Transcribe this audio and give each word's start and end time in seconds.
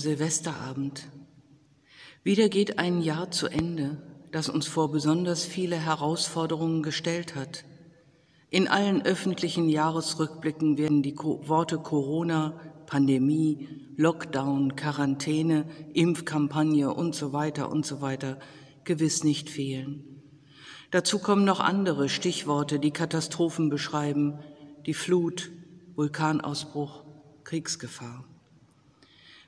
Silvesterabend. 0.00 1.08
Wieder 2.22 2.48
geht 2.48 2.78
ein 2.78 3.00
Jahr 3.00 3.30
zu 3.30 3.48
Ende, 3.48 4.02
das 4.32 4.48
uns 4.48 4.66
vor 4.66 4.90
besonders 4.90 5.44
viele 5.44 5.76
Herausforderungen 5.76 6.82
gestellt 6.82 7.34
hat. 7.34 7.64
In 8.50 8.68
allen 8.68 9.02
öffentlichen 9.02 9.68
Jahresrückblicken 9.68 10.78
werden 10.78 11.02
die 11.02 11.16
Worte 11.16 11.78
Corona, 11.78 12.58
Pandemie, 12.86 13.68
Lockdown, 13.96 14.76
Quarantäne, 14.76 15.66
Impfkampagne 15.92 16.92
und 16.92 17.14
so 17.14 17.32
weiter 17.32 17.70
und 17.70 17.84
so 17.84 18.00
weiter 18.00 18.38
gewiss 18.84 19.24
nicht 19.24 19.50
fehlen. 19.50 20.22
Dazu 20.90 21.18
kommen 21.18 21.44
noch 21.44 21.60
andere 21.60 22.08
Stichworte, 22.08 22.78
die 22.78 22.92
Katastrophen 22.92 23.68
beschreiben, 23.68 24.38
die 24.86 24.94
Flut, 24.94 25.50
Vulkanausbruch, 25.96 27.04
Kriegsgefahr. 27.44 28.24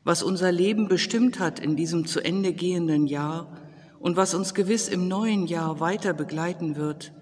Was 0.03 0.23
unser 0.23 0.51
Leben 0.51 0.89
bestimmt 0.89 1.39
hat 1.39 1.61
in 1.61 1.77
diesem 1.77 2.07
zu 2.07 2.21
Ende 2.21 2.55
gehenden 2.55 3.07
Jahr 3.07 3.59
und 3.99 4.17
was 4.17 4.35
uns 4.35 4.55
gewiss 4.55 4.89
im 4.89 5.09
neuen 5.09 5.47
Jahr 5.47 5.79
weiter 5.79 6.15
begleiten 6.15 6.77
wird, 6.77 7.13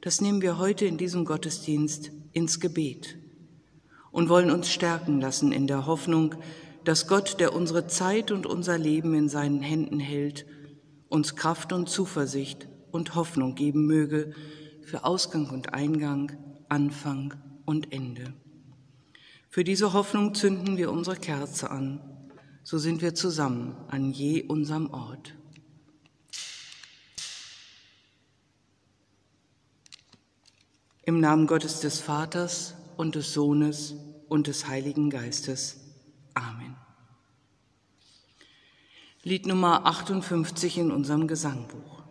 das 0.00 0.20
nehmen 0.20 0.40
wir 0.40 0.58
heute 0.58 0.86
in 0.86 0.96
diesem 0.96 1.24
Gottesdienst 1.24 2.10
ins 2.32 2.60
Gebet 2.60 3.18
und 4.10 4.28
wollen 4.28 4.50
uns 4.50 4.70
stärken 4.70 5.20
lassen 5.20 5.52
in 5.52 5.66
der 5.66 5.86
Hoffnung, 5.86 6.34
dass 6.84 7.08
Gott, 7.08 7.40
der 7.40 7.54
unsere 7.54 7.86
Zeit 7.86 8.30
und 8.30 8.46
unser 8.46 8.78
Leben 8.78 9.14
in 9.14 9.28
seinen 9.28 9.60
Händen 9.60 10.00
hält, 10.00 10.46
uns 11.08 11.36
Kraft 11.36 11.72
und 11.72 11.88
Zuversicht 11.88 12.68
und 12.90 13.14
Hoffnung 13.14 13.54
geben 13.54 13.86
möge 13.86 14.32
für 14.82 15.04
Ausgang 15.04 15.50
und 15.50 15.74
Eingang, 15.74 16.32
Anfang 16.68 17.34
und 17.66 17.92
Ende. 17.92 18.32
Für 19.50 19.64
diese 19.64 19.92
Hoffnung 19.92 20.34
zünden 20.34 20.76
wir 20.76 20.92
unsere 20.92 21.16
Kerze 21.16 21.70
an. 21.70 22.00
So 22.62 22.76
sind 22.76 23.00
wir 23.00 23.14
zusammen 23.14 23.74
an 23.88 24.12
je 24.12 24.42
unserem 24.42 24.90
Ort. 24.92 25.34
Im 31.02 31.20
Namen 31.20 31.46
Gottes 31.46 31.80
des 31.80 32.00
Vaters 32.00 32.74
und 32.98 33.14
des 33.14 33.32
Sohnes 33.32 33.94
und 34.28 34.46
des 34.46 34.68
Heiligen 34.68 35.08
Geistes. 35.08 35.78
Amen. 36.34 36.76
Lied 39.22 39.46
Nummer 39.46 39.86
58 39.86 40.76
in 40.76 40.90
unserem 40.90 41.26
Gesangbuch. 41.26 42.02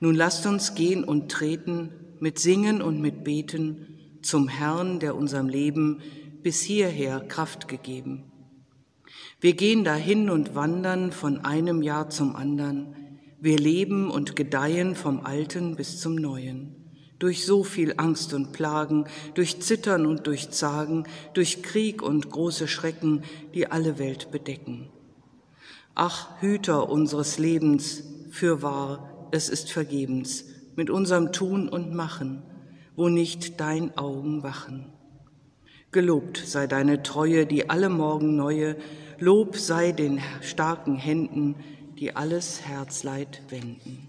Nun 0.00 0.16
lasst 0.16 0.44
uns 0.46 0.74
gehen 0.74 1.04
und 1.04 1.30
treten 1.30 1.92
mit 2.18 2.40
Singen 2.40 2.82
und 2.82 3.00
mit 3.00 3.22
Beten 3.22 3.95
zum 4.26 4.48
Herrn, 4.48 5.00
der 5.00 5.16
unserem 5.16 5.48
Leben 5.48 6.00
bis 6.42 6.60
hierher 6.60 7.20
Kraft 7.20 7.68
gegeben. 7.68 8.24
Wir 9.40 9.54
gehen 9.54 9.84
dahin 9.84 10.30
und 10.30 10.54
wandern 10.54 11.12
von 11.12 11.44
einem 11.44 11.82
Jahr 11.82 12.08
zum 12.08 12.36
anderen. 12.36 12.94
Wir 13.40 13.58
leben 13.58 14.10
und 14.10 14.34
gedeihen 14.34 14.94
vom 14.94 15.20
Alten 15.20 15.76
bis 15.76 16.00
zum 16.00 16.14
Neuen. 16.14 16.74
Durch 17.18 17.46
so 17.46 17.64
viel 17.64 17.94
Angst 17.96 18.34
und 18.34 18.52
Plagen, 18.52 19.06
durch 19.34 19.60
Zittern 19.60 20.06
und 20.06 20.26
durch 20.26 20.50
Zagen, 20.50 21.04
durch 21.34 21.62
Krieg 21.62 22.02
und 22.02 22.30
große 22.30 22.68
Schrecken, 22.68 23.22
die 23.54 23.70
alle 23.70 23.98
Welt 23.98 24.30
bedecken. 24.30 24.88
Ach, 25.94 26.40
Hüter 26.40 26.90
unseres 26.90 27.38
Lebens, 27.38 28.04
fürwahr, 28.30 29.28
es 29.32 29.48
ist 29.48 29.72
vergebens, 29.72 30.44
mit 30.76 30.90
unserem 30.90 31.32
Tun 31.32 31.68
und 31.68 31.94
Machen, 31.94 32.42
wo 32.96 33.08
nicht 33.08 33.60
dein 33.60 33.96
Augen 33.96 34.42
wachen. 34.42 34.86
Gelobt 35.92 36.38
sei 36.38 36.66
deine 36.66 37.02
Treue, 37.02 37.46
die 37.46 37.70
alle 37.70 37.88
Morgen 37.88 38.36
neue, 38.36 38.76
Lob 39.18 39.56
sei 39.56 39.92
den 39.92 40.20
starken 40.42 40.96
Händen, 40.96 41.54
die 41.98 42.14
alles 42.14 42.62
Herzleid 42.66 43.40
wenden. 43.48 44.08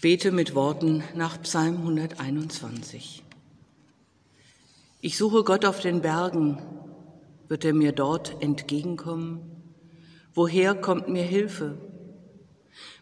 Bete 0.00 0.32
mit 0.32 0.54
Worten 0.54 1.02
nach 1.14 1.42
Psalm 1.42 1.76
121. 1.76 3.22
Ich 5.02 5.18
suche 5.18 5.44
Gott 5.44 5.66
auf 5.66 5.80
den 5.80 6.00
Bergen, 6.00 6.56
wird 7.48 7.66
er 7.66 7.74
mir 7.74 7.92
dort 7.92 8.42
entgegenkommen? 8.42 9.42
Woher 10.32 10.74
kommt 10.74 11.10
mir 11.10 11.24
Hilfe? 11.24 11.76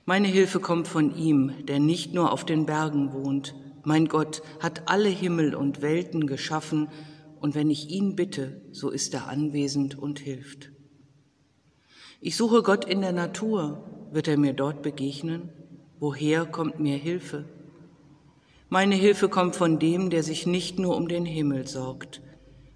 Meine 0.06 0.26
Hilfe 0.26 0.58
kommt 0.58 0.88
von 0.88 1.14
ihm, 1.14 1.52
der 1.66 1.78
nicht 1.78 2.14
nur 2.14 2.32
auf 2.32 2.44
den 2.44 2.66
Bergen 2.66 3.12
wohnt. 3.12 3.54
Mein 3.84 4.08
Gott 4.08 4.42
hat 4.58 4.90
alle 4.90 5.08
Himmel 5.08 5.54
und 5.54 5.82
Welten 5.82 6.26
geschaffen, 6.26 6.88
und 7.38 7.54
wenn 7.54 7.70
ich 7.70 7.90
ihn 7.90 8.16
bitte, 8.16 8.60
so 8.72 8.90
ist 8.90 9.14
er 9.14 9.28
anwesend 9.28 9.96
und 9.96 10.18
hilft. 10.18 10.72
Ich 12.20 12.34
suche 12.34 12.64
Gott 12.64 12.84
in 12.84 13.02
der 13.02 13.12
Natur, 13.12 14.08
wird 14.10 14.26
er 14.26 14.36
mir 14.36 14.52
dort 14.52 14.82
begegnen? 14.82 15.52
Woher 16.00 16.46
kommt 16.46 16.78
mir 16.78 16.96
Hilfe? 16.96 17.44
Meine 18.68 18.94
Hilfe 18.94 19.28
kommt 19.28 19.56
von 19.56 19.80
dem, 19.80 20.10
der 20.10 20.22
sich 20.22 20.46
nicht 20.46 20.78
nur 20.78 20.96
um 20.96 21.08
den 21.08 21.26
Himmel 21.26 21.66
sorgt. 21.66 22.20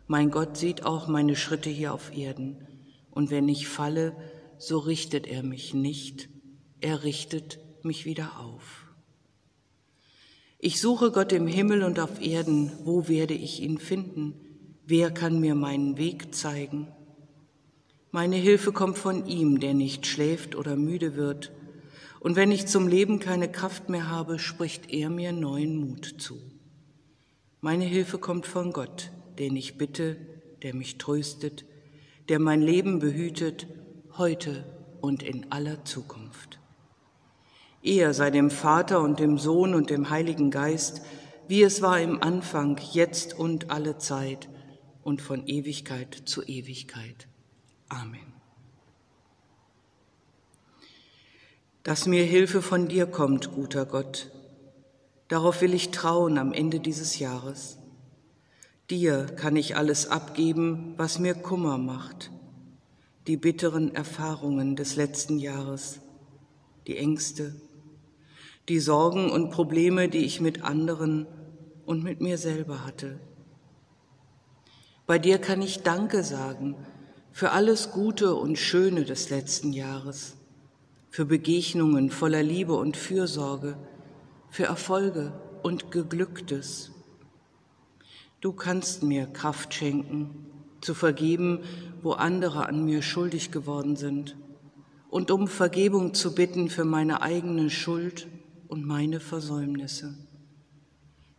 Mein 0.09 0.33
Gott 0.33 0.57
sieht 0.57 0.85
auch 0.85 1.07
meine 1.07 1.37
Schritte 1.37 1.71
hier 1.71 1.95
auf 1.95 2.17
Erden. 2.17 2.67
Und 3.13 3.31
wenn 3.31 3.49
ich 3.49 3.69
falle, 3.69 4.17
so 4.59 4.79
richtet 4.79 5.29
er 5.29 5.45
mich 5.45 5.73
nicht. 5.73 6.29
Er 6.81 7.05
richtet 7.05 7.61
mich 7.85 8.07
wieder 8.07 8.41
auf. 8.41 8.89
Ich 10.59 10.81
suche 10.81 11.13
Gott 11.13 11.33
im 11.33 11.47
Himmel 11.47 11.85
und 11.85 12.01
auf 12.01 12.21
Erden. 12.21 12.73
Wo 12.83 13.07
werde 13.07 13.35
ich 13.35 13.63
ihn 13.63 13.79
finden? 13.79 14.35
Wer 14.85 15.13
kann 15.13 15.39
mir 15.39 15.55
meinen 15.55 15.97
Weg 15.97 16.35
zeigen? 16.35 16.89
Meine 18.11 18.37
Hilfe 18.37 18.73
kommt 18.73 18.99
von 18.99 19.27
ihm, 19.27 19.61
der 19.61 19.75
nicht 19.75 20.07
schläft 20.07 20.57
oder 20.57 20.75
müde 20.75 21.15
wird 21.15 21.53
und 22.23 22.37
wenn 22.37 22.53
ich 22.53 22.69
zum 22.69 22.87
Leben 22.87 23.19
keine 23.19 23.51
Kraft 23.51 23.89
mehr 23.89 24.09
habe, 24.09 24.39
spricht 24.39 24.93
er 24.93 25.11
mir 25.11 25.33
neuen 25.33 25.77
Mut 25.77 26.15
zu. 26.19 26.39
Meine 27.61 27.85
Hilfe 27.85 28.19
kommt 28.19 28.47
von 28.47 28.73
Gott, 28.73 29.11
den 29.41 29.57
ich 29.57 29.77
bitte, 29.77 30.17
der 30.63 30.73
mich 30.73 30.99
tröstet, 30.99 31.65
der 32.29 32.39
mein 32.39 32.63
Leben 32.63 33.01
behütet, 33.01 33.67
heute 34.17 34.65
und 35.01 35.25
in 35.25 35.51
aller 35.51 35.85
Zukunft. 35.85 36.61
Er 37.83 38.15
sei 38.15 38.31
dem 38.31 38.53
Vater 38.53 39.01
und 39.01 39.19
dem 39.19 39.37
Sohn 39.37 39.75
und 39.75 39.91
dem 39.91 40.09
Heiligen 40.09 40.53
Geist, 40.53 41.03
wie 41.49 41.65
es 41.65 41.83
war 41.83 42.01
im 42.01 42.23
Anfang, 42.23 42.79
jetzt 42.93 43.37
und 43.37 43.73
alle 43.73 43.99
Zeit 43.99 44.49
und 45.03 45.21
von 45.23 45.49
Ewigkeit 45.49 46.15
zu 46.15 46.45
Ewigkeit. 46.45 47.27
Amen. 47.89 48.42
Dass 51.82 52.06
mir 52.06 52.25
Hilfe 52.25 52.62
von 52.62 52.88
dir 52.88 53.06
kommt, 53.06 53.52
guter 53.52 53.87
Gott. 53.87 54.31
Darauf 55.29 55.62
will 55.62 55.75
ich 55.75 55.90
trauen 55.90 56.38
am 56.38 56.52
Ende 56.52 56.79
dieses 56.79 57.19
Jahres. 57.19 57.79
Dir 58.90 59.26
kann 59.26 59.56
ich 59.56 59.76
alles 59.76 60.08
abgeben, 60.08 60.94
was 60.96 61.19
mir 61.19 61.34
Kummer 61.34 61.79
macht, 61.79 62.31
die 63.26 63.37
bitteren 63.37 63.94
Erfahrungen 63.94 64.76
des 64.76 64.96
letzten 64.96 65.38
Jahres, 65.38 66.00
die 66.87 66.99
Ängste, 66.99 67.55
die 68.69 68.81
Sorgen 68.81 69.31
und 69.31 69.50
Probleme, 69.50 70.08
die 70.08 70.25
ich 70.25 70.40
mit 70.40 70.62
anderen 70.62 71.26
und 71.87 72.05
mit 72.05 72.20
mir 72.20 72.38
selber 72.38 72.85
hatte. 72.85 73.19
Bei 75.06 75.19
dir 75.19 75.38
kann 75.38 75.62
ich 75.62 75.82
Danke 75.82 76.23
sagen 76.23 76.76
für 77.32 77.50
alles 77.50 77.90
Gute 77.90 78.35
und 78.35 78.58
Schöne 78.58 79.05
des 79.05 79.31
letzten 79.31 79.73
Jahres, 79.73 80.35
für 81.12 81.26
Begegnungen 81.26 82.09
voller 82.09 82.43
Liebe 82.43 82.73
und 82.73 82.97
Fürsorge, 82.97 83.76
für 84.49 84.64
Erfolge 84.64 85.35
und 85.62 85.91
Geglücktes. 85.91 86.91
Du 88.41 88.55
kannst 88.55 89.03
mir 89.03 89.26
Kraft 89.26 89.75
schenken, 89.75 90.47
zu 90.81 90.94
vergeben, 90.94 91.61
wo 92.00 92.12
andere 92.12 92.67
an 92.67 92.87
mir 92.87 93.03
schuldig 93.03 93.50
geworden 93.50 93.94
sind, 93.94 94.37
und 95.11 95.31
um 95.31 95.49
Vergebung 95.49 96.14
zu 96.14 96.35
bitten 96.35 96.70
für 96.70 96.87
meine 96.87 97.20
eigene 97.20 97.69
Schuld 97.69 98.26
und 98.69 98.87
meine 98.87 99.20
Versäumnisse. 99.20 100.14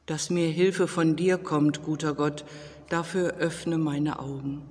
Dass 0.05 0.29
mir 0.29 0.49
Hilfe 0.49 0.87
von 0.87 1.15
dir 1.15 1.39
kommt, 1.39 1.81
guter 1.81 2.13
Gott, 2.13 2.45
dafür 2.89 3.37
öffne 3.37 3.79
meine 3.79 4.19
Augen. 4.19 4.69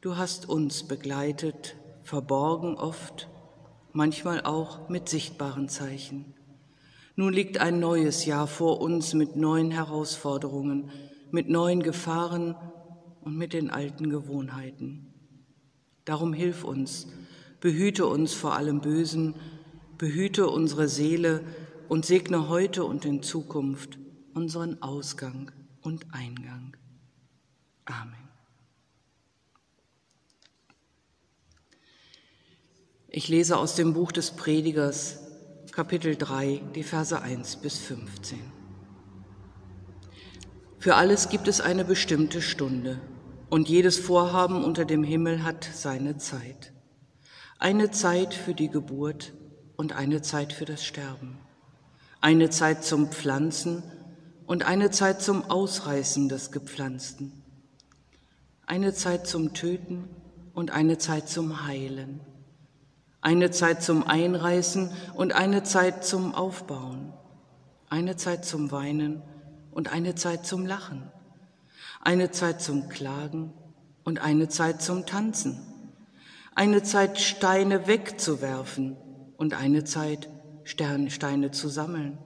Du 0.00 0.16
hast 0.16 0.48
uns 0.48 0.84
begleitet, 0.84 1.76
verborgen 2.02 2.74
oft, 2.74 3.28
manchmal 3.92 4.42
auch 4.42 4.88
mit 4.88 5.08
sichtbaren 5.08 5.68
Zeichen. 5.68 6.34
Nun 7.16 7.32
liegt 7.32 7.58
ein 7.58 7.80
neues 7.80 8.26
Jahr 8.26 8.46
vor 8.46 8.80
uns 8.80 9.14
mit 9.14 9.36
neuen 9.36 9.70
Herausforderungen, 9.70 10.90
mit 11.30 11.48
neuen 11.48 11.82
Gefahren 11.82 12.54
und 13.22 13.36
mit 13.36 13.52
den 13.52 13.70
alten 13.70 14.08
Gewohnheiten. 14.08 15.12
Darum 16.04 16.32
hilf 16.32 16.64
uns, 16.64 17.08
behüte 17.60 18.06
uns 18.06 18.34
vor 18.34 18.54
allem 18.54 18.80
Bösen, 18.80 19.34
behüte 19.98 20.48
unsere 20.48 20.88
Seele 20.88 21.42
und 21.88 22.06
segne 22.06 22.48
heute 22.48 22.84
und 22.84 23.04
in 23.04 23.22
Zukunft 23.22 23.98
unseren 24.32 24.80
Ausgang 24.82 25.50
und 25.82 26.06
Eingang. 26.12 26.76
Amen. 27.84 28.27
Ich 33.18 33.26
lese 33.26 33.56
aus 33.56 33.74
dem 33.74 33.94
Buch 33.94 34.12
des 34.12 34.30
Predigers, 34.30 35.18
Kapitel 35.72 36.14
3, 36.14 36.62
die 36.76 36.84
Verse 36.84 37.20
1 37.20 37.56
bis 37.56 37.76
15. 37.78 38.38
Für 40.78 40.94
alles 40.94 41.28
gibt 41.28 41.48
es 41.48 41.60
eine 41.60 41.84
bestimmte 41.84 42.40
Stunde, 42.40 43.00
und 43.50 43.68
jedes 43.68 43.98
Vorhaben 43.98 44.62
unter 44.62 44.84
dem 44.84 45.02
Himmel 45.02 45.42
hat 45.42 45.68
seine 45.74 46.18
Zeit. 46.18 46.72
Eine 47.58 47.90
Zeit 47.90 48.34
für 48.34 48.54
die 48.54 48.68
Geburt 48.68 49.32
und 49.76 49.96
eine 49.96 50.22
Zeit 50.22 50.52
für 50.52 50.64
das 50.64 50.84
Sterben. 50.84 51.40
Eine 52.20 52.50
Zeit 52.50 52.84
zum 52.84 53.10
Pflanzen 53.10 53.82
und 54.46 54.64
eine 54.64 54.92
Zeit 54.92 55.22
zum 55.22 55.42
Ausreißen 55.42 56.28
des 56.28 56.52
Gepflanzten, 56.52 57.32
eine 58.64 58.94
Zeit 58.94 59.26
zum 59.26 59.54
Töten 59.54 60.04
und 60.54 60.70
eine 60.70 60.98
Zeit 60.98 61.28
zum 61.28 61.66
Heilen, 61.66 62.20
eine 63.20 63.50
Zeit 63.50 63.82
zum 63.82 64.06
Einreißen 64.06 64.90
und 65.14 65.32
eine 65.32 65.62
Zeit 65.62 66.04
zum 66.04 66.34
Aufbauen, 66.34 67.12
eine 67.88 68.16
Zeit 68.16 68.44
zum 68.44 68.70
Weinen 68.70 69.22
und 69.70 69.92
eine 69.92 70.14
Zeit 70.14 70.46
zum 70.46 70.66
Lachen, 70.66 71.10
eine 72.00 72.30
Zeit 72.30 72.62
zum 72.62 72.88
Klagen 72.88 73.52
und 74.04 74.20
eine 74.20 74.48
Zeit 74.48 74.82
zum 74.82 75.06
Tanzen, 75.06 75.60
eine 76.54 76.82
Zeit 76.82 77.18
Steine 77.18 77.86
wegzuwerfen 77.86 78.96
und 79.36 79.54
eine 79.54 79.84
Zeit 79.84 80.28
Steine 80.64 81.50
zu 81.50 81.68
sammeln 81.68 82.18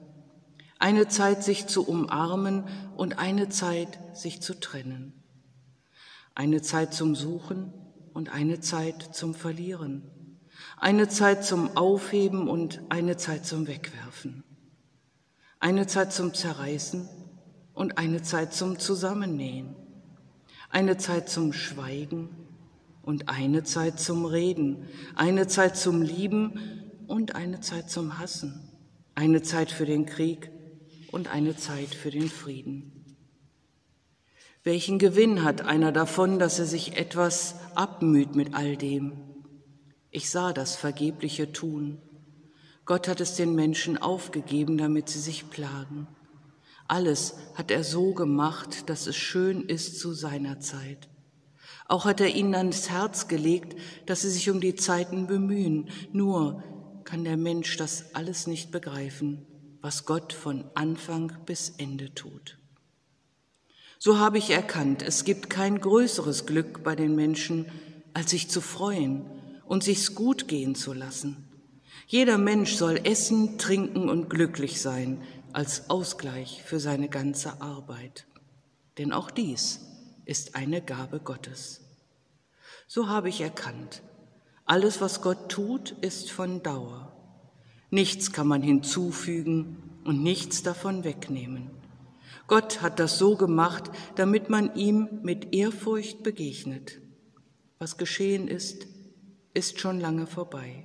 eine 0.83 1.07
Zeit 1.07 1.45
sich 1.45 1.69
zu 1.69 1.87
umarmen 1.87 2.65
und 2.97 3.21
eine 3.21 3.49
Zeit 3.49 4.01
sich 4.15 4.43
zu 4.43 4.59
trennen, 4.59 5.13
eine 6.35 6.61
Zeit 6.61 6.93
zum 6.93 7.15
Suchen 7.15 7.73
und 8.13 8.35
eine 8.35 8.59
Zeit 8.59 9.11
zum 9.13 9.33
Verlieren, 9.33 10.03
eine 10.83 11.09
Zeit 11.09 11.45
zum 11.45 11.77
Aufheben 11.77 12.49
und 12.49 12.83
eine 12.89 13.17
Zeit 13.17 13.47
zum 13.47 13.69
Wegwerfen, 13.69 14.43
eine 15.61 15.87
Zeit 15.87 16.13
zum 16.13 16.35
Zerreißen 16.35 17.09
und 17.73 17.99
eine 17.99 18.23
Zeit 18.23 18.53
zum 18.53 18.81
Zusammennähen, 18.81 19.77
eine 20.71 20.97
Zeit 20.97 21.29
zum 21.29 21.53
Schweigen 21.53 22.31
und 23.01 23.29
eine 23.29 23.63
Zeit 23.63 24.01
zum 24.01 24.25
Reden, 24.25 24.89
eine 25.15 25.47
Zeit 25.47 25.77
zum 25.77 26.03
Lieben 26.03 26.59
und 27.07 27.37
eine 27.37 27.61
Zeit 27.61 27.89
zum 27.89 28.19
Hassen, 28.19 28.69
eine 29.15 29.43
Zeit 29.43 29.71
für 29.71 29.87
den 29.87 30.05
Krieg 30.05 30.51
und 31.13 31.33
eine 31.33 31.55
Zeit 31.57 31.95
für 31.95 32.11
den 32.11 32.29
Frieden. 32.29 33.17
Welchen 34.65 34.99
Gewinn 34.99 35.45
hat 35.45 35.61
einer 35.61 35.93
davon, 35.93 36.41
dass 36.41 36.59
er 36.59 36.67
sich 36.67 36.97
etwas 36.97 37.55
abmüht 37.77 38.35
mit 38.35 38.55
all 38.55 38.77
dem? 38.77 39.32
Ich 40.13 40.31
sah 40.31 40.53
das 40.53 40.77
vergebliche 40.77 41.51
Tun. 41.51 42.01
Gott 42.85 43.09
hat 43.09 43.21
es 43.21 43.35
den 43.35 43.57
Menschen 43.57 43.99
aufgegeben, 43.99 44.79
damit 44.79 45.09
sie 45.09 45.19
sich 45.19 45.51
plagen. 45.51 46.07
Alles 46.87 47.35
hat 47.57 47.73
er 47.73 47.83
so 47.83 48.15
gemacht, 48.15 48.89
dass 48.89 49.09
es 49.09 49.17
schön 49.17 49.63
ist 49.63 49.99
zu 49.99 50.13
seiner 50.13 50.61
Zeit. 50.61 51.09
Auch 51.89 52.05
hat 52.05 52.21
er 52.21 52.33
ihnen 52.33 52.55
ans 52.55 52.91
Herz 52.91 53.27
gelegt, 53.27 53.77
dass 54.07 54.23
sie 54.23 54.31
sich 54.31 54.49
um 54.51 54.61
die 54.61 54.77
Zeiten 54.77 55.27
bemühen. 55.27 55.89
Nur 56.13 56.63
kann 57.03 57.25
der 57.25 57.37
Mensch 57.37 57.77
das 57.77 58.15
alles 58.15 58.47
nicht 58.47 58.71
begreifen 58.71 59.49
was 59.83 60.07
Gott 60.07 60.33
von 60.33 60.65
Anfang 60.75 61.33
bis 61.45 61.71
Ende 61.77 62.15
tut. 62.15 62.57
So 63.99 64.19
habe 64.19 64.39
ich 64.39 64.51
erkannt, 64.51 65.03
es 65.03 65.25
gibt 65.25 65.51
kein 65.51 65.81
größeres 65.81 66.47
Glück 66.47 66.83
bei 66.85 66.97
den 66.97 67.15
Menschen, 67.15 67.67
als 68.15 68.31
sich 68.31 68.49
zu 68.49 68.61
freuen 68.61 69.27
und 69.73 69.83
sich's 69.83 70.15
gut 70.15 70.49
gehen 70.49 70.75
zu 70.75 70.93
lassen. 70.93 71.49
Jeder 72.07 72.37
Mensch 72.37 72.75
soll 72.75 73.01
essen, 73.05 73.57
trinken 73.57 74.11
und 74.11 74.29
glücklich 74.29 74.83
sein 74.83 75.23
als 75.55 75.89
Ausgleich 75.89 76.63
für 76.63 76.79
seine 76.79 77.09
ganze 77.09 77.63
Arbeit. 77.63 78.27
Denn 78.99 79.15
auch 79.15 79.31
dies 79.31 79.81
ist 80.27 80.57
eine 80.57 80.83
Gabe 80.83 81.21
Gottes. 81.21 81.81
So 82.87 83.09
habe 83.09 83.31
ich 83.31 83.41
erkannt, 83.41 84.03
alles, 84.67 85.01
was 85.01 85.23
Gott 85.23 85.49
tut, 85.49 85.93
ist 86.03 86.31
von 86.31 86.63
Dauer. 86.63 87.11
Nichts 87.89 88.31
kann 88.31 88.49
man 88.49 88.61
hinzufügen 88.61 89.83
und 90.05 90.23
nichts 90.23 90.63
davon 90.63 91.03
wegnehmen. 91.03 91.71
Gott 92.47 92.83
hat 92.83 93.01
das 93.01 93.17
so 93.17 93.37
gemacht, 93.37 93.85
damit 94.17 94.51
man 94.51 94.75
ihm 94.75 95.09
mit 95.23 95.55
Ehrfurcht 95.55 96.23
begegnet. 96.23 97.01
Was 97.79 97.97
geschehen 97.97 98.49
ist, 98.49 98.92
ist 99.55 99.81
schon 99.81 100.01
lange 100.01 100.27
vorbei. 100.27 100.85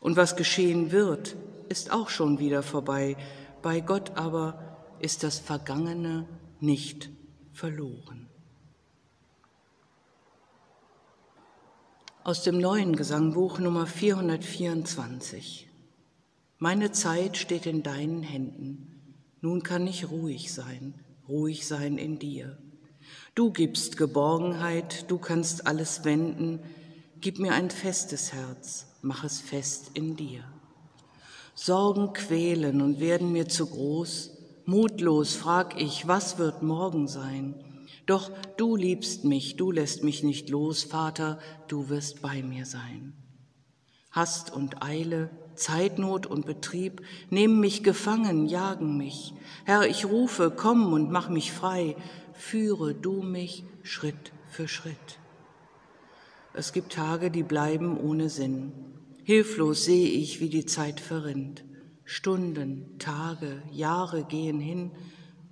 Und 0.00 0.16
was 0.16 0.36
geschehen 0.36 0.92
wird, 0.92 1.36
ist 1.68 1.90
auch 1.92 2.08
schon 2.08 2.38
wieder 2.38 2.62
vorbei. 2.62 3.16
Bei 3.62 3.80
Gott 3.80 4.16
aber 4.16 4.76
ist 5.00 5.22
das 5.22 5.38
Vergangene 5.38 6.26
nicht 6.60 7.10
verloren. 7.52 8.28
Aus 12.24 12.42
dem 12.42 12.58
neuen 12.58 12.96
Gesangbuch 12.96 13.58
Nummer 13.58 13.86
424. 13.86 15.68
Meine 16.58 16.90
Zeit 16.90 17.36
steht 17.36 17.66
in 17.66 17.82
deinen 17.82 18.22
Händen. 18.22 18.96
Nun 19.40 19.62
kann 19.62 19.86
ich 19.86 20.10
ruhig 20.10 20.52
sein, 20.52 20.94
ruhig 21.28 21.66
sein 21.66 21.98
in 21.98 22.18
dir. 22.18 22.58
Du 23.34 23.52
gibst 23.52 23.96
Geborgenheit, 23.96 25.10
du 25.10 25.18
kannst 25.18 25.66
alles 25.66 26.04
wenden. 26.04 26.60
Gib 27.20 27.38
mir 27.38 27.52
ein 27.52 27.70
festes 27.70 28.32
Herz, 28.32 28.86
mach 29.02 29.24
es 29.24 29.40
fest 29.40 29.92
in 29.94 30.16
dir. 30.16 30.44
Sorgen 31.54 32.12
quälen 32.12 32.82
und 32.82 33.00
werden 33.00 33.32
mir 33.32 33.48
zu 33.48 33.66
groß. 33.66 34.32
Mutlos 34.66 35.34
frag 35.34 35.80
ich, 35.80 36.06
was 36.06 36.38
wird 36.38 36.62
morgen 36.62 37.08
sein? 37.08 37.54
Doch 38.04 38.30
du 38.56 38.76
liebst 38.76 39.24
mich, 39.24 39.56
du 39.56 39.72
lässt 39.72 40.04
mich 40.04 40.22
nicht 40.22 40.50
los, 40.50 40.84
Vater, 40.84 41.38
du 41.68 41.88
wirst 41.88 42.20
bei 42.20 42.42
mir 42.42 42.66
sein. 42.66 43.14
Hast 44.10 44.52
und 44.52 44.82
Eile, 44.82 45.30
Zeitnot 45.54 46.26
und 46.26 46.46
Betrieb 46.46 47.02
nehmen 47.30 47.60
mich 47.60 47.82
gefangen, 47.82 48.46
jagen 48.46 48.96
mich. 48.96 49.32
Herr, 49.64 49.86
ich 49.86 50.04
rufe, 50.04 50.52
komm 50.54 50.92
und 50.92 51.10
mach 51.10 51.28
mich 51.30 51.52
frei, 51.52 51.96
führe 52.34 52.94
du 52.94 53.22
mich 53.22 53.64
Schritt 53.82 54.32
für 54.48 54.68
Schritt. 54.68 55.18
Es 56.58 56.72
gibt 56.72 56.94
Tage, 56.94 57.30
die 57.30 57.42
bleiben 57.42 58.00
ohne 58.00 58.30
Sinn. 58.30 58.72
Hilflos 59.24 59.84
sehe 59.84 60.08
ich, 60.08 60.40
wie 60.40 60.48
die 60.48 60.64
Zeit 60.64 61.00
verrinnt. 61.00 61.62
Stunden, 62.06 62.98
Tage, 62.98 63.62
Jahre 63.70 64.24
gehen 64.24 64.58
hin 64.58 64.92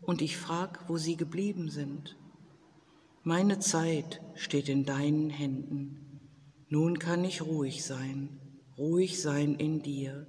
und 0.00 0.23
ich 0.23 0.38
frag, 0.38 0.88
wo 0.88 0.96
sie 0.96 1.16
geblieben 1.16 1.68
sind. 1.68 2.16
Meine 3.23 3.58
Zeit 3.58 4.23
steht 4.34 4.70
in 4.70 4.87
deinen 4.87 5.28
Händen. 5.28 6.20
Nun 6.70 6.99
kann 6.99 7.23
ich 7.23 7.42
ruhig 7.42 7.84
sein, 7.84 8.40
ruhig 8.78 9.20
sein 9.20 9.56
in 9.56 9.82
dir. 9.82 10.26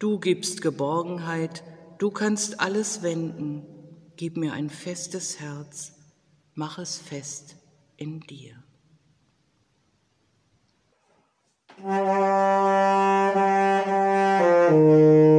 Du 0.00 0.18
gibst 0.18 0.60
Geborgenheit, 0.60 1.62
du 1.98 2.10
kannst 2.10 2.58
alles 2.58 3.04
wenden. 3.04 3.62
Gib 4.16 4.36
mir 4.36 4.54
ein 4.54 4.70
festes 4.70 5.38
Herz, 5.38 5.92
mach 6.54 6.78
es 6.78 6.98
fest 6.98 7.54
in 7.96 8.18
dir. 8.18 8.63
Thank 11.82 11.88
you. 14.70 15.33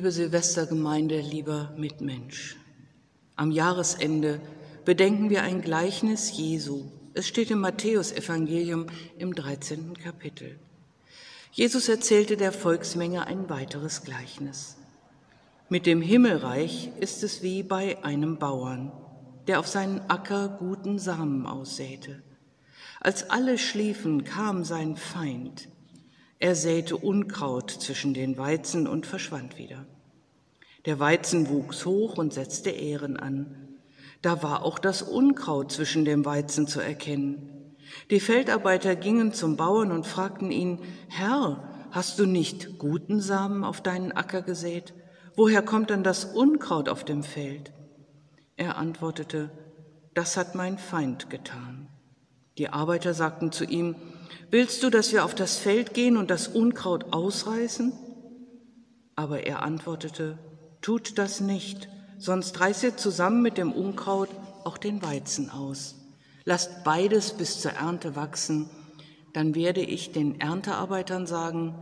Liebe 0.00 0.12
Silvestergemeinde, 0.12 1.20
lieber 1.20 1.74
Mitmensch, 1.76 2.56
am 3.36 3.50
Jahresende 3.50 4.40
bedenken 4.86 5.28
wir 5.28 5.42
ein 5.42 5.60
Gleichnis 5.60 6.34
Jesu. 6.34 6.86
Es 7.12 7.28
steht 7.28 7.50
im 7.50 7.60
Matthäusevangelium 7.60 8.86
im 9.18 9.34
13. 9.34 9.92
Kapitel. 10.02 10.58
Jesus 11.52 11.90
erzählte 11.90 12.38
der 12.38 12.50
Volksmenge 12.50 13.26
ein 13.26 13.50
weiteres 13.50 14.02
Gleichnis. 14.02 14.78
Mit 15.68 15.84
dem 15.84 16.00
Himmelreich 16.00 16.92
ist 16.98 17.22
es 17.22 17.42
wie 17.42 17.62
bei 17.62 18.02
einem 18.02 18.38
Bauern, 18.38 18.92
der 19.48 19.60
auf 19.60 19.68
seinen 19.68 20.00
Acker 20.08 20.48
guten 20.48 20.98
Samen 20.98 21.44
aussäte. 21.44 22.22
Als 23.00 23.28
alle 23.28 23.58
schliefen, 23.58 24.24
kam 24.24 24.64
sein 24.64 24.96
Feind, 24.96 25.68
er 26.40 26.54
säte 26.54 26.96
Unkraut 26.96 27.70
zwischen 27.70 28.14
den 28.14 28.38
Weizen 28.38 28.88
und 28.88 29.04
verschwand 29.04 29.58
wieder. 29.58 29.84
Der 30.86 30.98
Weizen 30.98 31.50
wuchs 31.50 31.84
hoch 31.84 32.16
und 32.16 32.32
setzte 32.32 32.70
Ähren 32.70 33.18
an. 33.18 33.68
Da 34.22 34.42
war 34.42 34.64
auch 34.64 34.78
das 34.78 35.02
Unkraut 35.02 35.70
zwischen 35.70 36.06
dem 36.06 36.24
Weizen 36.24 36.66
zu 36.66 36.80
erkennen. 36.80 37.76
Die 38.10 38.20
Feldarbeiter 38.20 38.96
gingen 38.96 39.34
zum 39.34 39.58
Bauern 39.58 39.92
und 39.92 40.06
fragten 40.06 40.50
ihn, 40.50 40.80
Herr, 41.08 41.68
hast 41.90 42.18
du 42.18 42.24
nicht 42.24 42.78
guten 42.78 43.20
Samen 43.20 43.62
auf 43.62 43.82
deinen 43.82 44.12
Acker 44.12 44.40
gesät? 44.40 44.94
Woher 45.36 45.60
kommt 45.60 45.90
dann 45.90 46.02
das 46.02 46.24
Unkraut 46.24 46.88
auf 46.88 47.04
dem 47.04 47.22
Feld? 47.22 47.72
Er 48.56 48.78
antwortete, 48.78 49.50
das 50.14 50.38
hat 50.38 50.54
mein 50.54 50.78
Feind 50.78 51.28
getan. 51.28 51.88
Die 52.56 52.70
Arbeiter 52.70 53.12
sagten 53.12 53.52
zu 53.52 53.64
ihm, 53.64 53.94
Willst 54.50 54.82
du, 54.82 54.90
dass 54.90 55.12
wir 55.12 55.24
auf 55.24 55.34
das 55.34 55.58
Feld 55.58 55.94
gehen 55.94 56.16
und 56.16 56.30
das 56.30 56.48
Unkraut 56.48 57.12
ausreißen? 57.12 57.92
Aber 59.14 59.46
er 59.46 59.62
antwortete, 59.62 60.38
Tut 60.80 61.18
das 61.18 61.40
nicht, 61.40 61.88
sonst 62.18 62.58
reißt 62.58 62.84
ihr 62.84 62.96
zusammen 62.96 63.42
mit 63.42 63.58
dem 63.58 63.70
Unkraut 63.70 64.30
auch 64.64 64.78
den 64.78 65.02
Weizen 65.02 65.50
aus. 65.50 65.96
Lasst 66.44 66.84
beides 66.84 67.32
bis 67.34 67.60
zur 67.60 67.72
Ernte 67.72 68.16
wachsen, 68.16 68.70
dann 69.34 69.54
werde 69.54 69.82
ich 69.82 70.12
den 70.12 70.40
Erntearbeitern 70.40 71.26
sagen, 71.26 71.74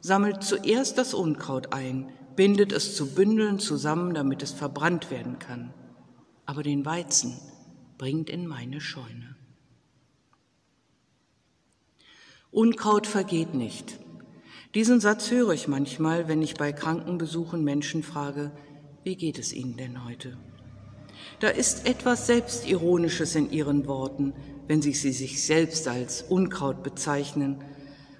sammelt 0.00 0.42
zuerst 0.42 0.98
das 0.98 1.14
Unkraut 1.14 1.72
ein, 1.72 2.08
bindet 2.34 2.72
es 2.72 2.96
zu 2.96 3.14
Bündeln 3.14 3.58
zusammen, 3.58 4.14
damit 4.14 4.42
es 4.42 4.52
verbrannt 4.52 5.10
werden 5.10 5.38
kann. 5.38 5.72
Aber 6.44 6.62
den 6.62 6.84
Weizen 6.84 7.38
bringt 7.98 8.30
in 8.30 8.46
meine 8.46 8.80
Scheune. 8.80 9.35
Unkraut 12.50 13.06
vergeht 13.06 13.54
nicht. 13.54 13.98
Diesen 14.74 15.00
Satz 15.00 15.30
höre 15.30 15.50
ich 15.50 15.68
manchmal, 15.68 16.28
wenn 16.28 16.42
ich 16.42 16.54
bei 16.54 16.72
Krankenbesuchen 16.72 17.62
Menschen 17.62 18.02
frage, 18.02 18.52
wie 19.04 19.16
geht 19.16 19.38
es 19.38 19.52
Ihnen 19.52 19.76
denn 19.76 20.04
heute? 20.04 20.36
Da 21.40 21.48
ist 21.48 21.86
etwas 21.86 22.26
Selbstironisches 22.26 23.34
in 23.34 23.50
Ihren 23.50 23.86
Worten, 23.86 24.32
wenn 24.66 24.82
Sie 24.82 24.92
sie 24.92 25.12
sich 25.12 25.44
selbst 25.44 25.86
als 25.86 26.22
Unkraut 26.22 26.82
bezeichnen. 26.82 27.62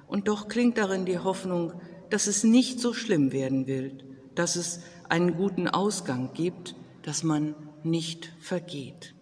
Und 0.07 0.29
doch 0.29 0.49
klingt 0.49 0.79
darin 0.79 1.07
die 1.07 1.19
Hoffnung, 1.19 1.73
dass 2.11 2.27
es 2.27 2.45
nicht 2.45 2.79
so 2.79 2.93
schlimm 2.93 3.33
werden 3.33 3.67
will, 3.67 3.99
dass 4.35 4.57
es 4.57 4.81
einen 5.09 5.37
guten 5.37 5.67
Ausgang 5.69 6.33
gibt, 6.35 6.77
dass 7.03 7.23
man 7.23 7.55
nicht 7.83 8.33
vergeht. 8.39 9.16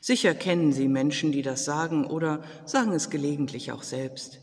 Sicher 0.00 0.34
kennen 0.34 0.72
Sie 0.72 0.88
Menschen, 0.88 1.32
die 1.32 1.42
das 1.42 1.64
sagen 1.64 2.06
oder 2.06 2.42
sagen 2.64 2.92
es 2.92 3.10
gelegentlich 3.10 3.72
auch 3.72 3.82
selbst. 3.82 4.40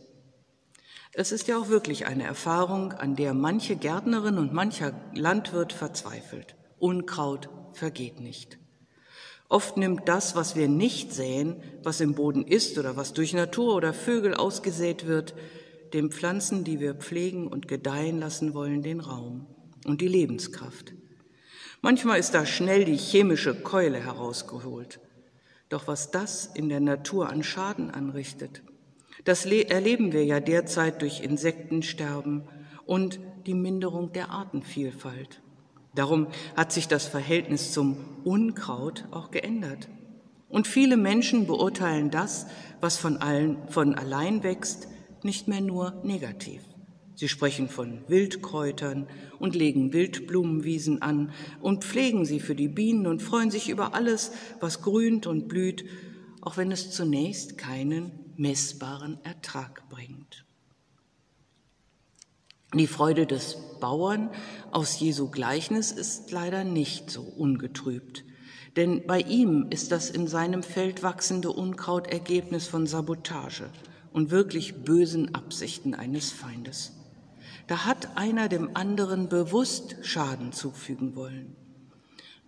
Es 1.11 1.31
ist 1.31 1.47
ja 1.47 1.57
auch 1.57 1.69
wirklich 1.69 2.05
eine 2.05 2.23
Erfahrung, 2.23 2.93
an 2.93 3.15
der 3.15 3.33
manche 3.33 3.75
Gärtnerin 3.75 4.37
und 4.37 4.53
mancher 4.53 4.93
Landwirt 5.13 5.73
verzweifelt. 5.73 6.55
Unkraut 6.77 7.49
vergeht 7.73 8.19
nicht. 8.19 8.59
Oft 9.49 9.77
nimmt 9.77 10.07
das, 10.07 10.35
was 10.35 10.55
wir 10.55 10.67
nicht 10.67 11.11
säen, 11.11 11.55
was 11.83 12.01
im 12.01 12.13
Boden 12.13 12.45
ist 12.45 12.77
oder 12.77 12.95
was 12.95 13.13
durch 13.13 13.33
Natur 13.33 13.75
oder 13.75 13.93
Vögel 13.93 14.35
ausgesät 14.35 15.07
wird, 15.07 15.33
den 15.93 16.11
Pflanzen, 16.11 16.63
die 16.63 16.79
wir 16.79 16.93
pflegen 16.93 17.47
und 17.47 17.67
gedeihen 17.67 18.19
lassen 18.19 18.53
wollen, 18.53 18.83
den 18.83 18.99
Raum 18.99 19.47
und 19.85 20.01
die 20.01 20.07
Lebenskraft. 20.07 20.93
Manchmal 21.81 22.19
ist 22.19 22.35
da 22.35 22.45
schnell 22.45 22.85
die 22.85 22.97
chemische 22.97 23.55
Keule 23.55 23.99
herausgeholt. 23.99 24.99
Doch 25.69 25.87
was 25.87 26.11
das 26.11 26.47
in 26.47 26.67
der 26.67 26.79
Natur 26.79 27.29
an 27.29 27.43
Schaden 27.43 27.91
anrichtet, 27.91 28.63
das 29.23 29.45
erleben 29.45 30.13
wir 30.13 30.25
ja 30.25 30.39
derzeit 30.39 31.01
durch 31.01 31.21
Insektensterben 31.21 32.43
und 32.85 33.19
die 33.45 33.53
Minderung 33.53 34.11
der 34.13 34.31
Artenvielfalt. 34.31 35.41
Darum 35.93 36.27
hat 36.55 36.71
sich 36.71 36.87
das 36.87 37.07
Verhältnis 37.07 37.73
zum 37.73 37.97
Unkraut 38.23 39.05
auch 39.11 39.31
geändert. 39.31 39.89
Und 40.47 40.67
viele 40.67 40.97
Menschen 40.97 41.45
beurteilen 41.45 42.09
das, 42.09 42.47
was 42.81 42.97
von, 42.97 43.17
allen, 43.17 43.57
von 43.67 43.95
allein 43.95 44.43
wächst, 44.43 44.87
nicht 45.23 45.47
mehr 45.47 45.61
nur 45.61 46.01
negativ. 46.03 46.61
Sie 47.19 47.27
sprechen 47.27 47.67
von 47.67 47.99
Wildkräutern 48.07 49.05
und 49.39 49.53
legen 49.53 49.91
Wildblumenwiesen 49.91 51.01
an 51.01 51.33
und 51.59 51.83
pflegen 51.83 52.23
sie 52.23 52.39
für 52.39 52.55
die 52.55 52.69
Bienen 52.69 53.07
und 53.07 53.21
freuen 53.21 53.51
sich 53.51 53.67
über 53.67 53.93
alles, 53.93 54.31
was 54.61 54.81
grünt 54.81 55.27
und 55.27 55.49
blüht, 55.49 55.83
auch 56.39 56.55
wenn 56.55 56.71
es 56.71 56.91
zunächst 56.91 57.57
keinen 57.57 58.13
messbaren 58.37 59.19
Ertrag 59.25 59.83
bringt. 59.89 60.45
Die 62.73 62.87
Freude 62.87 63.25
des 63.25 63.57
Bauern 63.81 64.29
aus 64.71 64.97
Jesu 64.97 65.29
Gleichnis 65.29 65.91
ist 65.91 66.31
leider 66.31 66.63
nicht 66.63 67.11
so 67.11 67.23
ungetrübt, 67.23 68.23
denn 68.77 69.05
bei 69.05 69.19
ihm 69.19 69.67
ist 69.71 69.91
das 69.91 70.09
in 70.09 70.27
seinem 70.27 70.63
Feld 70.63 71.03
wachsende 71.03 71.51
Unkraut 71.51 72.07
Ergebnis 72.07 72.67
von 72.67 72.87
Sabotage 72.87 73.69
und 74.13 74.31
wirklich 74.31 74.85
bösen 74.85 75.35
Absichten 75.35 75.93
eines 75.93 76.31
Feindes. 76.31 76.93
Da 77.69 77.85
hat 77.85 78.17
einer 78.17 78.49
dem 78.49 78.75
anderen 78.75 79.29
bewusst 79.29 79.97
Schaden 80.01 80.53
zufügen 80.53 81.15
wollen. 81.15 81.55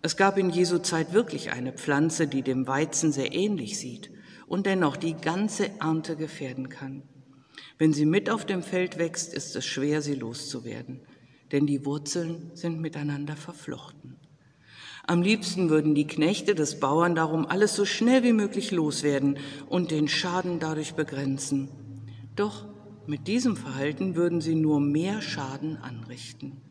Es 0.02 0.18
gab 0.18 0.36
in 0.40 0.50
Jesu 0.50 0.80
Zeit 0.80 1.14
wirklich 1.14 1.52
eine 1.52 1.74
Pflanze, 1.74 2.26
die 2.26 2.42
dem 2.42 2.66
Weizen 2.66 3.12
sehr 3.12 3.32
ähnlich 3.32 3.78
sieht 3.78 4.10
und 4.48 4.66
dennoch 4.66 4.98
die 4.98 5.14
ganze 5.14 5.80
Ernte 5.80 6.16
gefährden 6.16 6.70
kann. 6.70 7.04
Wenn 7.78 7.94
sie 7.94 8.08
mit 8.08 8.32
auf 8.32 8.48
dem 8.48 8.64
Feld 8.64 8.98
wächst, 8.98 9.32
ist 9.32 9.56
es 9.56 9.64
schwer, 9.64 10.02
sie 10.02 10.16
loszuwerden, 10.16 11.02
denn 11.52 11.68
die 11.68 11.86
Wurzeln 11.86 12.50
sind 12.56 12.82
miteinander 12.82 13.36
verflochten. 13.36 14.18
Am 15.06 15.22
liebsten 15.22 15.70
würden 15.70 15.94
die 15.94 16.08
Knechte 16.08 16.56
des 16.56 16.80
Bauern 16.80 17.14
darum 17.14 17.46
alles 17.46 17.76
so 17.76 17.86
schnell 17.86 18.24
wie 18.24 18.34
möglich 18.34 18.72
loswerden 18.72 19.38
und 19.70 19.92
den 19.92 20.08
Schaden 20.08 20.60
dadurch 20.60 20.96
begrenzen. 20.96 21.70
Doch 22.36 22.71
mit 23.12 23.28
diesem 23.28 23.58
Verhalten 23.58 24.16
würden 24.16 24.40
sie 24.40 24.56
nur 24.56 24.80
mehr 24.80 25.22
Schaden 25.22 25.76
anrichten. 25.76 26.62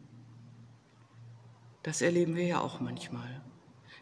Das 1.82 2.00
erleben 2.00 2.34
wir 2.34 2.46
ja 2.46 2.60
auch 2.62 2.80
manchmal. 2.80 3.42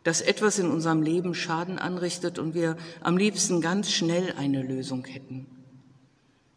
Dass 0.05 0.21
etwas 0.21 0.61
in 0.61 0.71
unserem 0.71 1.03
Leben 1.03 1.35
Schaden 1.35 1.81
anrichtet 1.81 2.39
und 2.39 2.55
wir 2.55 2.77
am 3.01 3.17
liebsten 3.17 3.61
ganz 3.61 3.91
schnell 3.91 4.35
eine 4.39 4.63
Lösung 4.63 5.05
hätten. 5.05 5.49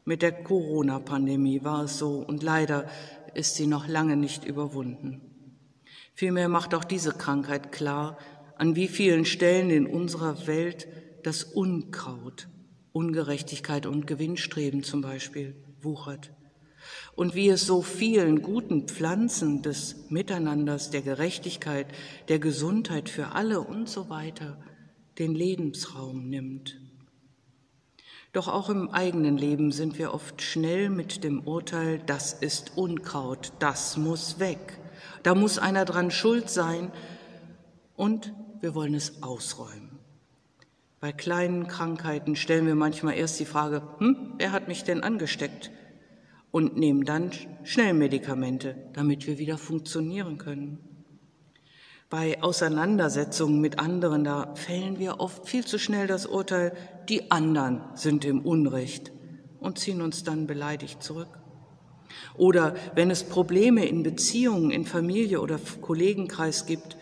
Mit 0.06 0.22
der 0.22 0.44
Corona-Pandemie 0.44 1.64
war 1.64 1.86
es 1.86 1.98
so 1.98 2.20
und 2.20 2.44
leider 2.44 2.88
ist 3.34 3.56
sie 3.56 3.66
noch 3.66 3.88
lange 3.88 4.18
nicht 4.18 4.46
überwunden. 4.46 5.20
Vielmehr 6.14 6.48
macht 6.48 6.76
auch 6.76 6.84
diese 6.84 7.12
Krankheit 7.12 7.72
klar, 7.72 8.20
an 8.56 8.76
wie 8.76 8.88
vielen 8.88 9.26
Stellen 9.26 9.72
in 9.72 9.88
unserer 9.88 10.46
Welt 10.46 10.88
das 11.24 11.44
Unkraut, 11.44 12.50
Ungerechtigkeit 12.94 13.88
und 13.88 14.06
Gewinnstreben 14.06 14.84
zum 14.84 15.02
Beispiel 15.02 15.56
wuchert 15.84 16.32
und 17.16 17.36
wie 17.36 17.50
es 17.50 17.66
so 17.66 17.82
vielen 17.82 18.42
guten 18.42 18.88
Pflanzen 18.88 19.62
des 19.62 20.10
Miteinanders, 20.10 20.90
der 20.90 21.02
Gerechtigkeit, 21.02 21.88
der 22.28 22.40
Gesundheit 22.40 23.10
für 23.10 23.34
alle 23.34 23.62
und 23.62 23.90
so 23.90 24.10
weiter 24.10 24.58
den 25.20 25.36
Lebensraum 25.36 26.30
nimmt. 26.30 26.80
Doch 28.34 28.48
auch 28.48 28.70
im 28.70 28.90
eigenen 28.90 29.38
Leben 29.38 29.72
sind 29.72 29.98
wir 29.98 30.14
oft 30.14 30.42
schnell 30.42 30.90
mit 30.90 31.24
dem 31.24 31.46
Urteil, 31.46 32.00
das 32.06 32.34
ist 32.34 32.78
Unkraut, 32.78 33.52
das 33.60 33.98
muss 33.98 34.40
weg, 34.40 34.80
da 35.24 35.36
muss 35.36 35.60
einer 35.60 35.84
dran 35.84 36.12
schuld 36.12 36.50
sein 36.50 36.92
und 37.98 38.34
wir 38.62 38.74
wollen 38.74 38.94
es 38.94 39.22
ausräumen. 39.22 39.91
Bei 41.02 41.12
kleinen 41.12 41.68
Krankheiten 41.68 42.38
stellen 42.38 42.66
wir 42.66 42.76
manchmal 42.76 43.16
erst 43.16 43.38
die 43.42 43.46
Frage, 43.46 43.82
hm, 43.98 44.36
wer 44.38 44.54
hat 44.54 44.70
mich 44.70 44.86
denn 44.86 45.04
angesteckt? 45.04 45.72
und 46.52 46.78
nehmen 46.78 47.06
dann 47.06 47.32
schnell 47.64 47.94
Medikamente, 47.94 48.76
damit 48.94 49.26
wir 49.26 49.40
wieder 49.40 49.58
funktionieren 49.58 50.38
können. 50.38 50.80
Bei 52.10 52.44
Auseinandersetzungen 52.44 53.62
mit 53.62 53.80
anderen, 53.80 54.26
da 54.26 54.54
fällen 54.56 55.00
wir 55.00 55.22
oft 55.22 55.48
viel 55.48 55.66
zu 55.66 55.80
schnell 55.80 56.08
das 56.08 56.26
Urteil, 56.26 56.74
die 57.08 57.32
anderen 57.32 57.82
sind 57.96 58.26
im 58.26 58.42
Unrecht 58.42 59.14
und 59.62 59.80
ziehen 59.80 60.02
uns 60.02 60.26
dann 60.26 60.46
beleidigt 60.46 61.02
zurück. 61.02 61.40
Oder 62.36 62.76
wenn 62.96 63.10
es 63.10 63.24
Probleme 63.24 63.86
in 63.86 64.04
Beziehungen, 64.04 64.72
in 64.72 64.86
Familie 64.86 65.40
oder 65.40 65.58
Kollegenkreis 65.80 66.66
gibt, 66.66 66.98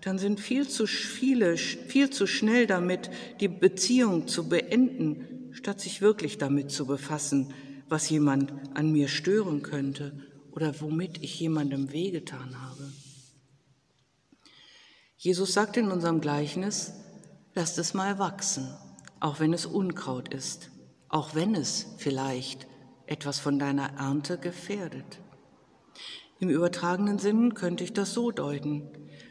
dann 0.00 0.18
sind 0.18 0.40
viel 0.40 0.68
zu 0.68 0.86
viele, 0.86 1.56
viel 1.56 2.10
zu 2.10 2.26
schnell 2.26 2.66
damit, 2.66 3.10
die 3.40 3.48
Beziehung 3.48 4.28
zu 4.28 4.48
beenden, 4.48 5.50
statt 5.52 5.80
sich 5.80 6.00
wirklich 6.00 6.38
damit 6.38 6.70
zu 6.70 6.86
befassen, 6.86 7.52
was 7.88 8.08
jemand 8.08 8.52
an 8.74 8.92
mir 8.92 9.08
stören 9.08 9.62
könnte 9.62 10.12
oder 10.52 10.80
womit 10.80 11.22
ich 11.22 11.38
jemandem 11.38 11.92
wehgetan 11.92 12.60
habe. 12.60 12.92
Jesus 15.16 15.52
sagt 15.52 15.76
in 15.76 15.90
unserem 15.90 16.20
Gleichnis, 16.20 16.92
lasst 17.54 17.78
es 17.78 17.92
mal 17.92 18.18
wachsen, 18.18 18.74
auch 19.18 19.38
wenn 19.38 19.52
es 19.52 19.66
Unkraut 19.66 20.32
ist, 20.32 20.70
auch 21.08 21.34
wenn 21.34 21.54
es 21.54 21.86
vielleicht 21.98 22.66
etwas 23.06 23.38
von 23.38 23.58
deiner 23.58 23.98
Ernte 23.98 24.38
gefährdet. 24.38 25.18
Im 26.38 26.48
übertragenen 26.48 27.18
Sinn 27.18 27.52
könnte 27.52 27.84
ich 27.84 27.92
das 27.92 28.14
so 28.14 28.30
deuten. 28.30 28.88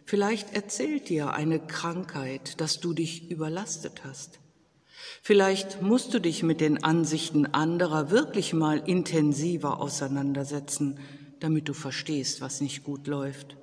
Vielleicht 0.09 0.55
erzählt 0.55 1.07
dir 1.09 1.35
eine 1.35 1.59
Krankheit, 1.59 2.59
dass 2.59 2.79
du 2.79 2.93
dich 2.93 3.29
überlastet 3.29 4.03
hast. 4.03 4.39
Vielleicht 5.21 5.83
musst 5.83 6.15
du 6.15 6.19
dich 6.19 6.41
mit 6.41 6.61
den 6.61 6.83
Ansichten 6.83 7.45
anderer 7.45 8.09
wirklich 8.09 8.53
mal 8.53 8.79
intensiver 8.79 9.79
auseinandersetzen, 9.79 10.97
damit 11.39 11.69
du 11.69 11.73
verstehst, 11.73 12.41
was 12.41 12.59
nicht 12.59 12.83
gut 12.83 13.05
läuft. 13.05 13.55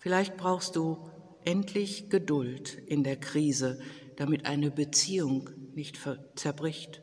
Vielleicht 0.00 0.36
brauchst 0.36 0.74
du 0.74 0.98
endlich 1.44 2.10
Geduld 2.10 2.82
in 2.88 3.04
der 3.04 3.14
Krise, 3.14 3.78
damit 4.16 4.46
eine 4.46 4.72
Beziehung 4.72 5.50
nicht 5.76 5.96
zerbricht. 6.34 7.02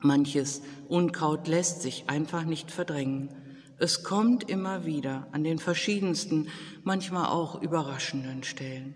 Manches 0.00 0.62
Unkraut 0.88 1.46
lässt 1.46 1.80
sich 1.80 2.08
einfach 2.08 2.42
nicht 2.42 2.72
verdrängen. 2.72 3.47
Es 3.78 4.02
kommt 4.02 4.50
immer 4.50 4.84
wieder 4.84 5.28
an 5.30 5.44
den 5.44 5.58
verschiedensten, 5.58 6.48
manchmal 6.82 7.26
auch 7.26 7.62
überraschenden 7.62 8.42
Stellen. 8.42 8.94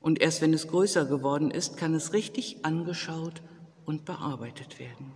Und 0.00 0.20
erst 0.20 0.42
wenn 0.42 0.52
es 0.52 0.66
größer 0.66 1.04
geworden 1.04 1.50
ist, 1.50 1.76
kann 1.76 1.94
es 1.94 2.12
richtig 2.12 2.64
angeschaut 2.64 3.42
und 3.84 4.04
bearbeitet 4.04 4.78
werden. 4.80 5.12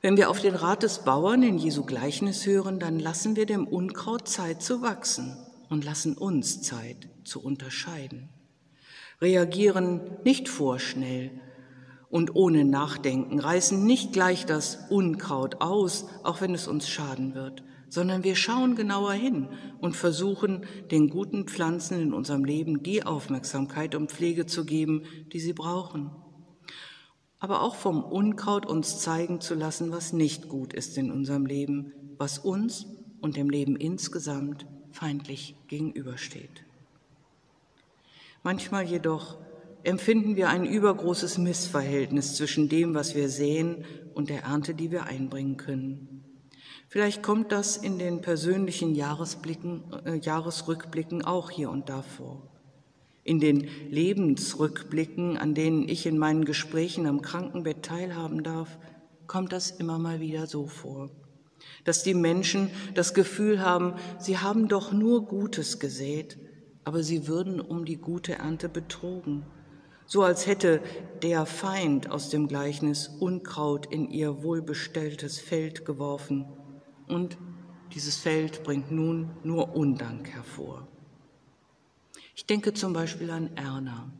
Wenn 0.00 0.16
wir 0.16 0.30
auf 0.30 0.40
den 0.40 0.54
Rat 0.54 0.82
des 0.82 1.00
Bauern 1.00 1.42
in 1.42 1.58
Jesu 1.58 1.84
Gleichnis 1.84 2.46
hören, 2.46 2.78
dann 2.78 2.98
lassen 2.98 3.36
wir 3.36 3.44
dem 3.44 3.66
Unkraut 3.66 4.26
Zeit 4.26 4.62
zu 4.62 4.80
wachsen 4.80 5.36
und 5.68 5.84
lassen 5.84 6.16
uns 6.16 6.62
Zeit 6.62 7.10
zu 7.24 7.42
unterscheiden. 7.42 8.30
Reagieren 9.20 10.16
nicht 10.24 10.48
vorschnell 10.48 11.30
und 12.10 12.34
ohne 12.34 12.64
Nachdenken, 12.64 13.38
reißen 13.38 13.84
nicht 13.86 14.12
gleich 14.12 14.44
das 14.44 14.78
Unkraut 14.90 15.60
aus, 15.60 16.06
auch 16.24 16.40
wenn 16.40 16.54
es 16.54 16.66
uns 16.66 16.88
schaden 16.88 17.34
wird, 17.34 17.62
sondern 17.88 18.24
wir 18.24 18.34
schauen 18.34 18.74
genauer 18.74 19.12
hin 19.12 19.48
und 19.80 19.96
versuchen, 19.96 20.66
den 20.90 21.08
guten 21.08 21.46
Pflanzen 21.46 22.00
in 22.00 22.12
unserem 22.12 22.44
Leben 22.44 22.82
die 22.82 23.04
Aufmerksamkeit 23.04 23.94
und 23.94 24.10
Pflege 24.10 24.46
zu 24.46 24.64
geben, 24.64 25.04
die 25.32 25.40
sie 25.40 25.52
brauchen. 25.52 26.10
Aber 27.38 27.62
auch 27.62 27.76
vom 27.76 28.02
Unkraut 28.02 28.66
uns 28.66 28.98
zeigen 28.98 29.40
zu 29.40 29.54
lassen, 29.54 29.92
was 29.92 30.12
nicht 30.12 30.48
gut 30.48 30.74
ist 30.74 30.98
in 30.98 31.10
unserem 31.10 31.46
Leben, 31.46 31.92
was 32.18 32.38
uns 32.38 32.86
und 33.20 33.36
dem 33.36 33.48
Leben 33.48 33.76
insgesamt 33.76 34.66
feindlich 34.92 35.54
gegenübersteht. 35.68 36.64
Manchmal 38.42 38.84
jedoch 38.84 39.38
empfinden 39.84 40.36
wir 40.36 40.48
ein 40.48 40.64
übergroßes 40.64 41.38
Missverhältnis 41.38 42.36
zwischen 42.36 42.68
dem, 42.68 42.94
was 42.94 43.14
wir 43.14 43.28
sehen 43.28 43.84
und 44.14 44.30
der 44.30 44.42
Ernte, 44.42 44.74
die 44.74 44.90
wir 44.90 45.04
einbringen 45.04 45.56
können. 45.56 46.24
Vielleicht 46.88 47.22
kommt 47.22 47.52
das 47.52 47.76
in 47.76 47.98
den 47.98 48.20
persönlichen 48.20 48.96
Jahresblicken, 48.96 49.84
äh, 50.04 50.16
Jahresrückblicken 50.16 51.24
auch 51.24 51.50
hier 51.50 51.70
und 51.70 51.88
da 51.88 52.02
vor. 52.02 52.50
In 53.22 53.38
den 53.38 53.68
Lebensrückblicken, 53.90 55.36
an 55.36 55.54
denen 55.54 55.88
ich 55.88 56.06
in 56.06 56.18
meinen 56.18 56.44
Gesprächen 56.44 57.06
am 57.06 57.22
Krankenbett 57.22 57.84
teilhaben 57.84 58.42
darf, 58.42 58.76
kommt 59.28 59.52
das 59.52 59.70
immer 59.70 60.00
mal 60.00 60.18
wieder 60.18 60.48
so 60.48 60.66
vor. 60.66 61.10
Dass 61.84 62.02
die 62.02 62.14
Menschen 62.14 62.70
das 62.94 63.14
Gefühl 63.14 63.60
haben, 63.60 63.94
sie 64.18 64.38
haben 64.38 64.66
doch 64.66 64.92
nur 64.92 65.26
Gutes 65.26 65.78
gesät, 65.78 66.38
aber 66.82 67.04
sie 67.04 67.28
würden 67.28 67.60
um 67.60 67.84
die 67.84 67.98
gute 67.98 68.32
Ernte 68.32 68.68
betrogen. 68.68 69.44
So 70.12 70.24
als 70.24 70.48
hätte 70.48 70.82
der 71.22 71.46
Feind 71.46 72.10
aus 72.10 72.30
dem 72.30 72.48
Gleichnis 72.48 73.06
Unkraut 73.20 73.86
in 73.86 74.10
ihr 74.10 74.42
wohlbestelltes 74.42 75.38
Feld 75.38 75.84
geworfen 75.84 76.46
und 77.06 77.38
dieses 77.94 78.16
Feld 78.16 78.64
bringt 78.64 78.90
nun 78.90 79.30
nur 79.44 79.76
Undank 79.76 80.28
hervor. 80.28 80.88
Ich 82.34 82.44
denke 82.44 82.74
zum 82.74 82.92
Beispiel 82.92 83.30
an 83.30 83.50
Erna. 83.54 84.10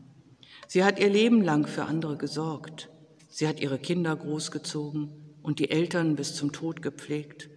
Sie 0.65 0.85
hat 0.85 0.97
ihr 0.97 1.09
Leben 1.09 1.41
lang 1.41 1.67
für 1.67 1.83
andere 1.83 2.15
gesorgt. 2.15 2.89
Sie 3.27 3.45
hat 3.45 3.59
ihre 3.59 3.77
Kinder 3.77 4.15
großgezogen 4.15 5.11
und 5.43 5.59
die 5.59 5.71
Eltern 5.71 6.15
bis 6.15 6.35
zum 6.35 6.53
Tod 6.53 6.81
gepflegt. 6.81 7.49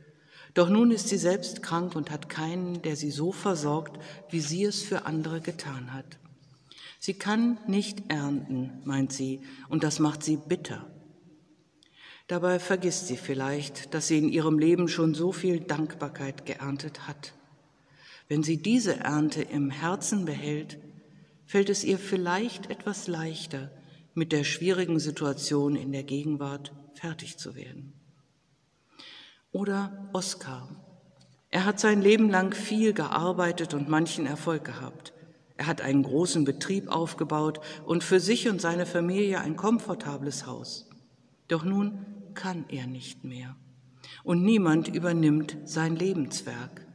Doch 0.54 0.68
nun 0.68 0.90
ist 0.90 1.08
sie 1.08 1.18
selbst 1.18 1.62
krank 1.62 1.94
und 1.94 2.10
hat 2.10 2.28
keinen, 2.28 2.82
der 2.82 2.96
sie 2.96 3.12
so 3.12 3.30
versorgt, 3.30 3.96
wie 4.28 4.40
sie 4.40 4.64
es 4.64 4.82
für 4.82 5.06
andere 5.06 5.40
getan 5.40 5.94
hat. 5.94 6.18
Sie 7.04 7.12
kann 7.12 7.58
nicht 7.66 8.10
ernten, 8.10 8.80
meint 8.84 9.12
sie, 9.12 9.42
und 9.68 9.84
das 9.84 9.98
macht 9.98 10.22
sie 10.22 10.38
bitter. 10.38 10.86
Dabei 12.28 12.58
vergisst 12.58 13.08
sie 13.08 13.18
vielleicht, 13.18 13.92
dass 13.92 14.08
sie 14.08 14.16
in 14.16 14.30
ihrem 14.30 14.58
Leben 14.58 14.88
schon 14.88 15.12
so 15.12 15.30
viel 15.30 15.60
Dankbarkeit 15.60 16.46
geerntet 16.46 17.06
hat. 17.06 17.34
Wenn 18.26 18.42
sie 18.42 18.56
diese 18.56 19.00
Ernte 19.00 19.42
im 19.42 19.68
Herzen 19.68 20.24
behält, 20.24 20.78
fällt 21.44 21.68
es 21.68 21.84
ihr 21.84 21.98
vielleicht 21.98 22.70
etwas 22.70 23.06
leichter, 23.06 23.70
mit 24.14 24.32
der 24.32 24.44
schwierigen 24.44 24.98
Situation 24.98 25.76
in 25.76 25.92
der 25.92 26.04
Gegenwart 26.04 26.72
fertig 26.94 27.36
zu 27.36 27.54
werden. 27.54 27.92
Oder 29.52 30.08
Oskar. 30.14 30.74
Er 31.50 31.66
hat 31.66 31.80
sein 31.80 32.00
Leben 32.00 32.30
lang 32.30 32.54
viel 32.54 32.94
gearbeitet 32.94 33.74
und 33.74 33.90
manchen 33.90 34.24
Erfolg 34.24 34.64
gehabt. 34.64 35.13
Er 35.56 35.66
hat 35.66 35.80
einen 35.80 36.02
großen 36.02 36.44
Betrieb 36.44 36.88
aufgebaut 36.88 37.60
und 37.84 38.02
für 38.02 38.20
sich 38.20 38.48
und 38.48 38.60
seine 38.60 38.86
Familie 38.86 39.40
ein 39.40 39.56
komfortables 39.56 40.46
Haus. 40.46 40.88
Doch 41.48 41.64
nun 41.64 42.04
kann 42.34 42.64
er 42.68 42.86
nicht 42.86 43.24
mehr. 43.24 43.56
Und 44.24 44.42
niemand 44.42 44.88
übernimmt 44.88 45.56
sein 45.64 45.94
Lebenswerk. 45.94 46.86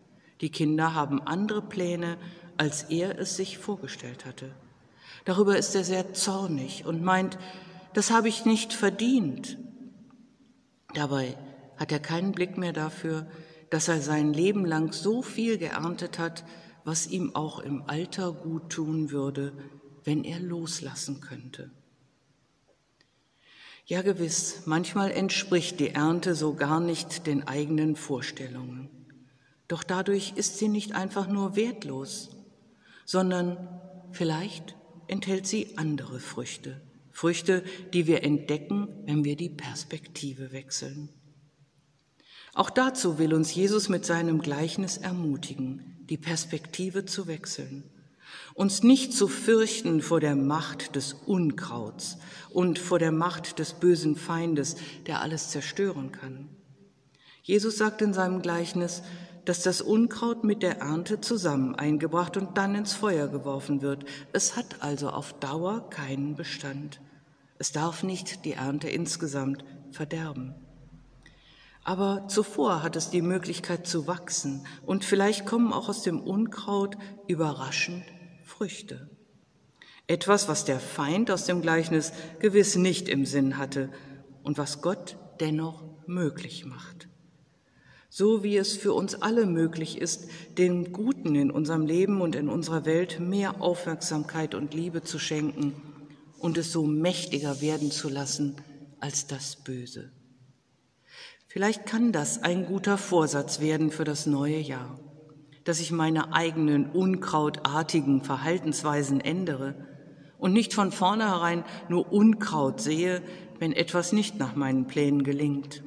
Die 0.41 0.49
Kinder 0.49 0.93
haben 0.93 1.21
andere 1.21 1.61
Pläne, 1.61 2.17
als 2.57 2.83
er 2.83 3.17
es 3.17 3.35
sich 3.35 3.57
vorgestellt 3.57 4.25
hatte. 4.25 4.53
Darüber 5.25 5.57
ist 5.57 5.75
er 5.75 5.83
sehr 5.83 6.13
zornig 6.13 6.85
und 6.85 7.03
meint, 7.03 7.37
das 7.93 8.11
habe 8.11 8.27
ich 8.27 8.45
nicht 8.45 8.73
verdient. 8.73 9.57
Dabei 10.93 11.37
hat 11.77 11.91
er 11.91 11.99
keinen 11.99 12.31
Blick 12.31 12.57
mehr 12.57 12.73
dafür, 12.73 13.27
dass 13.69 13.87
er 13.87 14.01
sein 14.01 14.33
Leben 14.33 14.65
lang 14.65 14.91
so 14.91 15.21
viel 15.21 15.57
geerntet 15.57 16.19
hat, 16.19 16.43
was 16.83 17.07
ihm 17.07 17.35
auch 17.35 17.59
im 17.59 17.83
Alter 17.87 18.31
gut 18.31 18.69
tun 18.69 19.11
würde, 19.11 19.53
wenn 20.03 20.23
er 20.23 20.39
loslassen 20.39 21.21
könnte. 21.21 21.71
Ja 23.85 24.03
gewiss, 24.03 24.63
manchmal 24.65 25.11
entspricht 25.11 25.79
die 25.79 25.89
Ernte 25.89 26.35
so 26.35 26.53
gar 26.53 26.79
nicht 26.79 27.25
den 27.25 27.47
eigenen 27.47 27.95
Vorstellungen. 27.95 28.89
Doch 29.67 29.83
dadurch 29.83 30.33
ist 30.35 30.57
sie 30.57 30.67
nicht 30.67 30.93
einfach 30.93 31.27
nur 31.27 31.55
wertlos, 31.55 32.29
sondern 33.05 33.57
vielleicht 34.11 34.75
enthält 35.07 35.47
sie 35.47 35.77
andere 35.77 36.19
Früchte. 36.19 36.81
Früchte, 37.11 37.63
die 37.93 38.07
wir 38.07 38.23
entdecken, 38.23 38.87
wenn 39.05 39.25
wir 39.25 39.35
die 39.35 39.49
Perspektive 39.49 40.51
wechseln. 40.51 41.09
Auch 42.53 42.69
dazu 42.69 43.19
will 43.19 43.33
uns 43.33 43.53
Jesus 43.53 43.89
mit 43.89 44.05
seinem 44.05 44.39
Gleichnis 44.41 44.97
ermutigen, 44.97 45.98
die 46.09 46.17
Perspektive 46.17 47.05
zu 47.05 47.27
wechseln, 47.27 47.83
uns 48.53 48.83
nicht 48.83 49.13
zu 49.13 49.27
fürchten 49.27 50.01
vor 50.01 50.19
der 50.19 50.35
Macht 50.35 50.95
des 50.95 51.13
Unkrauts 51.13 52.17
und 52.49 52.79
vor 52.79 52.99
der 52.99 53.11
Macht 53.11 53.59
des 53.59 53.73
bösen 53.73 54.15
Feindes, 54.15 54.75
der 55.07 55.21
alles 55.21 55.49
zerstören 55.49 56.11
kann. 56.11 56.49
Jesus 57.43 57.77
sagt 57.77 58.01
in 58.01 58.13
seinem 58.13 58.41
Gleichnis, 58.41 59.01
dass 59.45 59.63
das 59.63 59.81
Unkraut 59.81 60.43
mit 60.43 60.61
der 60.61 60.79
Ernte 60.79 61.21
zusammen 61.21 61.73
eingebracht 61.73 62.37
und 62.37 62.57
dann 62.57 62.75
ins 62.75 62.93
Feuer 62.93 63.27
geworfen 63.27 63.81
wird. 63.81 64.05
Es 64.33 64.55
hat 64.55 64.83
also 64.83 65.09
auf 65.09 65.33
Dauer 65.33 65.89
keinen 65.89 66.35
Bestand. 66.35 67.01
Es 67.57 67.71
darf 67.71 68.03
nicht 68.03 68.45
die 68.45 68.53
Ernte 68.53 68.89
insgesamt 68.89 69.63
verderben. 69.91 70.53
Aber 71.83 72.27
zuvor 72.27 72.83
hat 72.83 72.95
es 72.95 73.09
die 73.09 73.21
Möglichkeit 73.21 73.87
zu 73.87 74.05
wachsen 74.07 74.65
und 74.85 75.05
vielleicht 75.05 75.45
kommen 75.45 75.73
auch 75.73 75.89
aus 75.89 76.03
dem 76.03 76.21
Unkraut 76.21 76.97
überraschend 77.27 78.03
Früchte. 78.43 79.09
Etwas, 80.07 80.47
was 80.47 80.65
der 80.65 80.79
Feind 80.79 81.31
aus 81.31 81.45
dem 81.45 81.61
Gleichnis 81.61 82.11
gewiss 82.39 82.75
nicht 82.75 83.09
im 83.09 83.25
Sinn 83.25 83.57
hatte 83.57 83.89
und 84.43 84.57
was 84.57 84.81
Gott 84.81 85.17
dennoch 85.39 85.83
möglich 86.07 86.65
macht 86.65 87.09
so 88.09 88.43
wie 88.43 88.57
es 88.57 88.75
für 88.75 88.93
uns 88.93 89.21
alle 89.21 89.45
möglich 89.45 89.99
ist, 89.99 90.27
dem 90.57 90.91
Guten 90.91 91.35
in 91.35 91.51
unserem 91.51 91.85
Leben 91.85 92.21
und 92.21 92.35
in 92.35 92.49
unserer 92.49 92.85
Welt 92.85 93.19
mehr 93.19 93.61
Aufmerksamkeit 93.61 94.55
und 94.55 94.73
Liebe 94.73 95.03
zu 95.03 95.19
schenken 95.19 95.75
und 96.39 96.57
es 96.57 96.71
so 96.71 96.85
mächtiger 96.85 97.61
werden 97.61 97.91
zu 97.91 98.09
lassen 98.09 98.55
als 98.99 99.27
das 99.27 99.57
Böse. 99.57 100.11
Vielleicht 101.49 101.85
kann 101.85 102.13
das 102.13 102.41
ein 102.41 102.65
guter 102.65 102.97
Vorsatz 102.97 103.59
werden 103.59 103.91
für 103.91 104.05
das 104.05 104.25
neue 104.25 104.59
Jahr, 104.59 104.97
dass 105.65 105.81
ich 105.81 105.91
meine 105.91 106.31
eigenen 106.31 106.89
unkrautartigen 106.89 108.23
Verhaltensweisen 108.23 109.19
ändere 109.19 109.75
und 110.37 110.53
nicht 110.53 110.73
von 110.73 110.93
vornherein 110.93 111.65
nur 111.89 112.13
Unkraut 112.13 112.79
sehe, 112.79 113.21
wenn 113.59 113.73
etwas 113.73 114.13
nicht 114.13 114.39
nach 114.39 114.55
meinen 114.55 114.87
Plänen 114.87 115.23
gelingt 115.23 115.83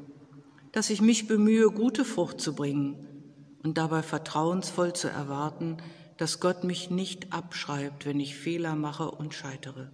dass 0.73 0.89
ich 0.89 1.03
mich 1.03 1.29
bemühe, 1.29 1.71
gute 1.71 2.05
Frucht 2.05 2.41
zu 2.41 2.55
bringen 2.55 3.07
und 3.63 3.79
dabei 3.79 4.03
vertrauensvoll 4.03 4.95
zu 4.95 5.09
erwarten, 5.09 5.77
dass 6.17 6.41
Gott 6.41 6.65
mich 6.65 6.91
nicht 6.91 7.33
abschreibt, 7.33 8.07
wenn 8.07 8.19
ich 8.21 8.37
Fehler 8.37 8.75
mache 8.75 9.11
und 9.11 9.35
scheitere. 9.35 9.91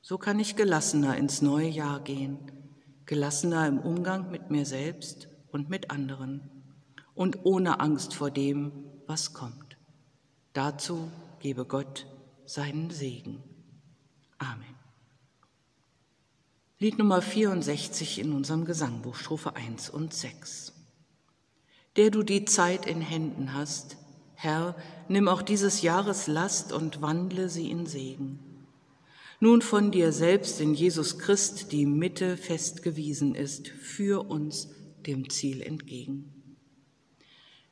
So 0.00 0.18
kann 0.18 0.38
ich 0.40 0.56
gelassener 0.56 1.16
ins 1.16 1.42
neue 1.42 1.68
Jahr 1.68 2.00
gehen, 2.00 2.38
gelassener 3.06 3.66
im 3.66 3.78
Umgang 3.78 4.30
mit 4.30 4.50
mir 4.50 4.66
selbst 4.66 5.28
und 5.50 5.68
mit 5.68 5.90
anderen 5.90 6.50
und 7.14 7.44
ohne 7.44 7.80
Angst 7.80 8.14
vor 8.14 8.30
dem, 8.30 8.72
was 9.06 9.34
kommt. 9.34 9.76
Dazu 10.52 11.10
gebe 11.40 11.64
Gott 11.64 12.06
seinen 12.46 12.90
Segen. 12.90 13.42
Amen. 14.38 14.74
Lied 16.78 16.98
Nummer 16.98 17.22
64 17.22 18.18
in 18.18 18.32
unserem 18.32 18.64
Gesangbuch, 18.64 19.16
Strophe 19.16 19.56
1 19.56 19.90
und 19.90 20.12
6. 20.12 20.72
Der 21.96 22.10
du 22.10 22.22
die 22.22 22.44
Zeit 22.44 22.86
in 22.86 23.00
Händen 23.00 23.54
hast, 23.54 23.96
Herr, 24.34 24.74
nimm 25.08 25.28
auch 25.28 25.42
dieses 25.42 25.82
Jahres 25.82 26.26
Last 26.26 26.72
und 26.72 27.00
wandle 27.00 27.48
sie 27.48 27.70
in 27.70 27.86
Segen. 27.86 28.53
Nun 29.40 29.62
von 29.62 29.90
dir 29.90 30.12
selbst 30.12 30.60
in 30.60 30.74
Jesus 30.74 31.18
Christ 31.18 31.72
die 31.72 31.86
Mitte 31.86 32.36
festgewiesen 32.36 33.34
ist, 33.34 33.68
für 33.68 34.28
uns 34.28 34.70
dem 35.06 35.28
Ziel 35.28 35.60
entgegen. 35.60 36.30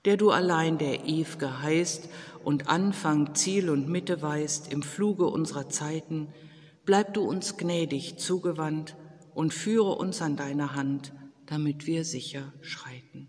Der 0.04 0.16
du 0.16 0.30
allein 0.30 0.78
der 0.78 1.06
Ew'ge 1.06 1.62
heißt 1.62 2.08
und 2.44 2.68
Anfang, 2.68 3.34
Ziel 3.34 3.70
und 3.70 3.88
Mitte 3.88 4.20
weißt 4.20 4.72
im 4.72 4.82
Fluge 4.82 5.26
unserer 5.26 5.68
Zeiten, 5.68 6.28
bleib 6.84 7.14
du 7.14 7.22
uns 7.22 7.56
gnädig 7.56 8.18
zugewandt 8.18 8.96
und 9.34 9.54
führe 9.54 9.94
uns 9.94 10.20
an 10.20 10.36
deiner 10.36 10.74
Hand, 10.74 11.12
damit 11.46 11.86
wir 11.86 12.04
sicher 12.04 12.52
schreiten. 12.60 13.28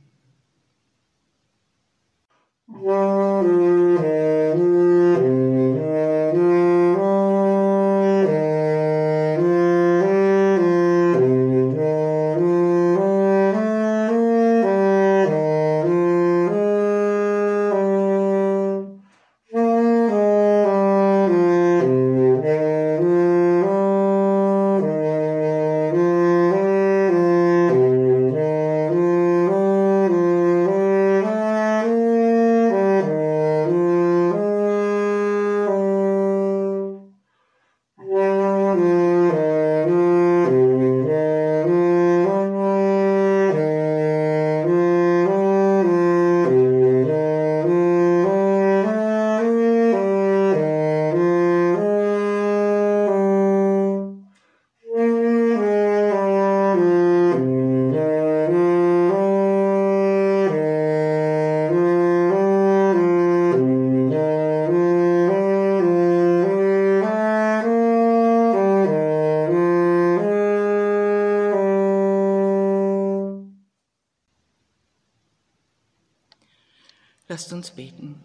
Lasst 77.43 77.51
uns 77.51 77.71
beten. 77.71 78.15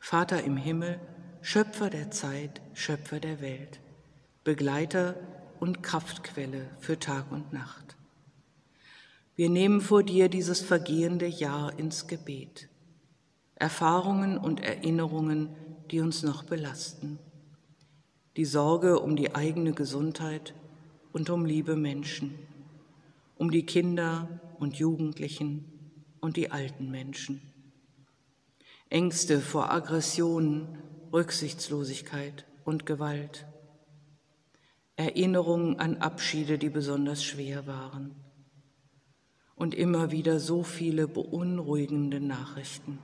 Vater 0.00 0.42
im 0.42 0.56
Himmel, 0.56 0.98
Schöpfer 1.42 1.90
der 1.90 2.10
Zeit, 2.10 2.62
Schöpfer 2.72 3.20
der 3.20 3.42
Welt, 3.42 3.80
Begleiter 4.44 5.14
und 5.60 5.82
Kraftquelle 5.82 6.70
für 6.78 6.98
Tag 6.98 7.30
und 7.30 7.52
Nacht. 7.52 7.98
Wir 9.36 9.50
nehmen 9.50 9.82
vor 9.82 10.02
dir 10.02 10.30
dieses 10.30 10.62
vergehende 10.62 11.26
Jahr 11.26 11.78
ins 11.78 12.06
Gebet. 12.06 12.70
Erfahrungen 13.56 14.38
und 14.38 14.64
Erinnerungen, 14.64 15.50
die 15.90 16.00
uns 16.00 16.22
noch 16.22 16.44
belasten. 16.44 17.18
Die 18.38 18.46
Sorge 18.46 19.00
um 19.00 19.16
die 19.16 19.34
eigene 19.34 19.72
Gesundheit 19.72 20.54
und 21.12 21.28
um 21.28 21.44
liebe 21.44 21.76
Menschen, 21.76 22.38
um 23.36 23.50
die 23.50 23.66
Kinder 23.66 24.40
und 24.58 24.76
Jugendlichen 24.76 25.66
und 26.20 26.38
die 26.38 26.50
alten 26.50 26.90
Menschen. 26.90 27.47
Ängste 28.90 29.42
vor 29.42 29.70
Aggressionen, 29.70 30.78
Rücksichtslosigkeit 31.12 32.46
und 32.64 32.86
Gewalt. 32.86 33.46
Erinnerungen 34.96 35.78
an 35.78 35.98
Abschiede, 35.98 36.56
die 36.56 36.70
besonders 36.70 37.22
schwer 37.22 37.66
waren. 37.66 38.14
Und 39.56 39.74
immer 39.74 40.10
wieder 40.10 40.40
so 40.40 40.62
viele 40.62 41.06
beunruhigende 41.06 42.18
Nachrichten. 42.18 42.98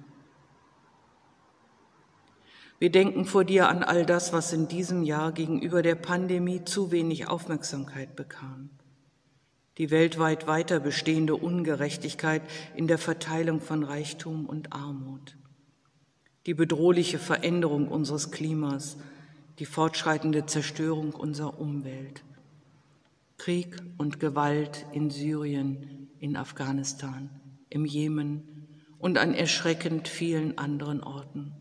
Wir 2.78 2.90
denken 2.90 3.26
vor 3.26 3.44
dir 3.44 3.68
an 3.68 3.82
all 3.82 4.06
das, 4.06 4.32
was 4.32 4.54
in 4.54 4.68
diesem 4.68 5.02
Jahr 5.02 5.32
gegenüber 5.32 5.82
der 5.82 5.96
Pandemie 5.96 6.64
zu 6.64 6.92
wenig 6.92 7.28
Aufmerksamkeit 7.28 8.16
bekam. 8.16 8.70
Die 9.76 9.90
weltweit 9.90 10.46
weiter 10.46 10.80
bestehende 10.80 11.36
Ungerechtigkeit 11.36 12.42
in 12.74 12.88
der 12.88 12.98
Verteilung 12.98 13.60
von 13.60 13.82
Reichtum 13.82 14.46
und 14.46 14.72
Armut 14.72 15.36
die 16.46 16.54
bedrohliche 16.54 17.18
Veränderung 17.18 17.88
unseres 17.88 18.30
Klimas, 18.30 18.96
die 19.58 19.66
fortschreitende 19.66 20.46
Zerstörung 20.46 21.14
unserer 21.14 21.58
Umwelt, 21.58 22.22
Krieg 23.38 23.76
und 23.98 24.20
Gewalt 24.20 24.86
in 24.92 25.10
Syrien, 25.10 26.08
in 26.18 26.36
Afghanistan, 26.36 27.30
im 27.70 27.84
Jemen 27.84 28.68
und 28.98 29.18
an 29.18 29.34
erschreckend 29.34 30.08
vielen 30.08 30.58
anderen 30.58 31.02
Orten. 31.02 31.52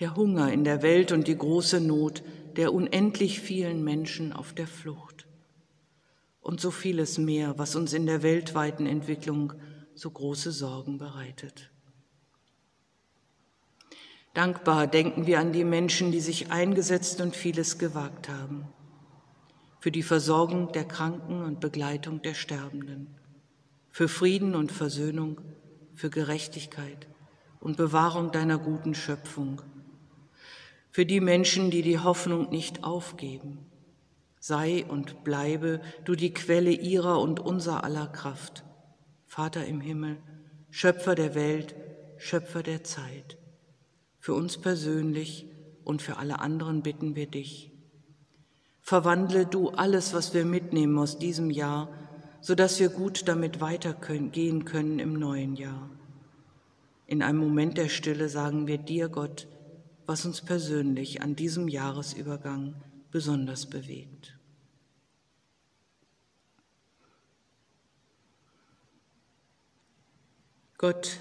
Der 0.00 0.16
Hunger 0.16 0.52
in 0.52 0.64
der 0.64 0.82
Welt 0.82 1.12
und 1.12 1.28
die 1.28 1.38
große 1.38 1.80
Not 1.80 2.22
der 2.56 2.72
unendlich 2.72 3.40
vielen 3.40 3.82
Menschen 3.82 4.32
auf 4.32 4.52
der 4.52 4.66
Flucht. 4.66 5.26
Und 6.40 6.60
so 6.60 6.70
vieles 6.70 7.18
mehr, 7.18 7.58
was 7.58 7.74
uns 7.74 7.92
in 7.92 8.06
der 8.06 8.22
weltweiten 8.22 8.86
Entwicklung 8.86 9.54
so 9.94 10.10
große 10.10 10.52
Sorgen 10.52 10.98
bereitet. 10.98 11.70
Dankbar 14.34 14.88
denken 14.88 15.28
wir 15.28 15.38
an 15.38 15.52
die 15.52 15.62
Menschen, 15.62 16.10
die 16.10 16.20
sich 16.20 16.50
eingesetzt 16.50 17.20
und 17.20 17.36
vieles 17.36 17.78
gewagt 17.78 18.28
haben. 18.28 18.66
Für 19.78 19.92
die 19.92 20.02
Versorgung 20.02 20.72
der 20.72 20.84
Kranken 20.84 21.44
und 21.44 21.60
Begleitung 21.60 22.20
der 22.20 22.34
Sterbenden. 22.34 23.14
Für 23.92 24.08
Frieden 24.08 24.56
und 24.56 24.72
Versöhnung, 24.72 25.40
für 25.94 26.10
Gerechtigkeit 26.10 27.06
und 27.60 27.76
Bewahrung 27.76 28.32
deiner 28.32 28.58
guten 28.58 28.96
Schöpfung. 28.96 29.62
Für 30.90 31.06
die 31.06 31.20
Menschen, 31.20 31.70
die 31.70 31.82
die 31.82 32.00
Hoffnung 32.00 32.50
nicht 32.50 32.82
aufgeben. 32.82 33.66
Sei 34.40 34.84
und 34.84 35.22
bleibe 35.22 35.80
du 36.04 36.16
die 36.16 36.34
Quelle 36.34 36.72
ihrer 36.72 37.20
und 37.20 37.38
unser 37.38 37.84
aller 37.84 38.08
Kraft. 38.08 38.64
Vater 39.26 39.64
im 39.64 39.80
Himmel, 39.80 40.16
Schöpfer 40.70 41.14
der 41.14 41.36
Welt, 41.36 41.76
Schöpfer 42.18 42.64
der 42.64 42.82
Zeit 42.82 43.38
für 44.24 44.32
uns 44.32 44.56
persönlich 44.56 45.44
und 45.84 46.00
für 46.00 46.16
alle 46.16 46.38
anderen 46.38 46.80
bitten 46.80 47.14
wir 47.14 47.26
dich. 47.26 47.70
Verwandle 48.80 49.44
du 49.44 49.68
alles, 49.68 50.14
was 50.14 50.32
wir 50.32 50.46
mitnehmen 50.46 50.98
aus 50.98 51.18
diesem 51.18 51.50
Jahr, 51.50 51.90
sodass 52.40 52.80
wir 52.80 52.88
gut 52.88 53.28
damit 53.28 53.60
weitergehen 53.60 54.64
können 54.64 54.98
im 54.98 55.12
neuen 55.12 55.56
Jahr. 55.56 55.90
In 57.06 57.22
einem 57.22 57.36
Moment 57.36 57.76
der 57.76 57.90
Stille 57.90 58.30
sagen 58.30 58.66
wir 58.66 58.78
dir, 58.78 59.10
Gott, 59.10 59.46
was 60.06 60.24
uns 60.24 60.40
persönlich 60.40 61.20
an 61.20 61.36
diesem 61.36 61.68
Jahresübergang 61.68 62.76
besonders 63.10 63.66
bewegt. 63.66 64.38
Gott, 70.78 71.18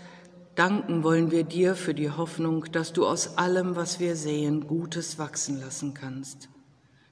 Danken 0.56 1.04
wollen 1.04 1.32
wir 1.32 1.44
dir 1.44 1.74
für 1.76 1.96
die 1.96 2.12
Hoffnung, 2.12 2.72
dass 2.72 2.94
du 2.94 3.08
aus 3.08 3.40
allem, 3.40 3.76
was 3.76 4.00
wir 4.00 4.16
sehen, 4.16 4.68
Gutes 4.68 5.18
wachsen 5.18 5.60
lassen 5.60 5.96
kannst, 5.96 6.48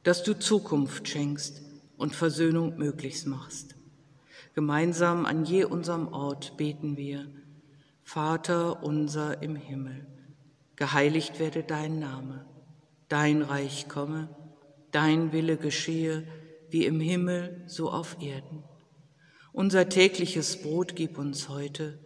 dass 0.03 0.21
du 0.21 0.37
Zukunft 0.37 1.07
schenkst 1.07 1.63
und 1.97 2.15
Versöhnung 2.15 2.77
möglich 2.77 3.25
machst. 3.25 3.75
Gemeinsam 4.53 5.25
an 5.25 5.43
je 5.43 5.63
unserem 5.63 6.07
Ort 6.09 6.55
beten 6.57 6.97
wir, 6.97 7.25
Vater 8.03 8.83
unser 8.83 9.41
im 9.41 9.55
Himmel, 9.55 10.05
geheiligt 10.75 11.39
werde 11.39 11.63
dein 11.63 11.97
Name, 11.97 12.45
dein 13.07 13.41
Reich 13.41 13.87
komme, 13.87 14.29
dein 14.91 15.31
Wille 15.31 15.57
geschehe, 15.57 16.27
wie 16.69 16.85
im 16.85 16.99
Himmel 16.99 17.63
so 17.65 17.89
auf 17.89 18.17
Erden. 18.21 18.63
Unser 19.51 19.89
tägliches 19.89 20.61
Brot 20.61 20.95
gib 20.95 21.17
uns 21.17 21.49
heute, 21.49 21.97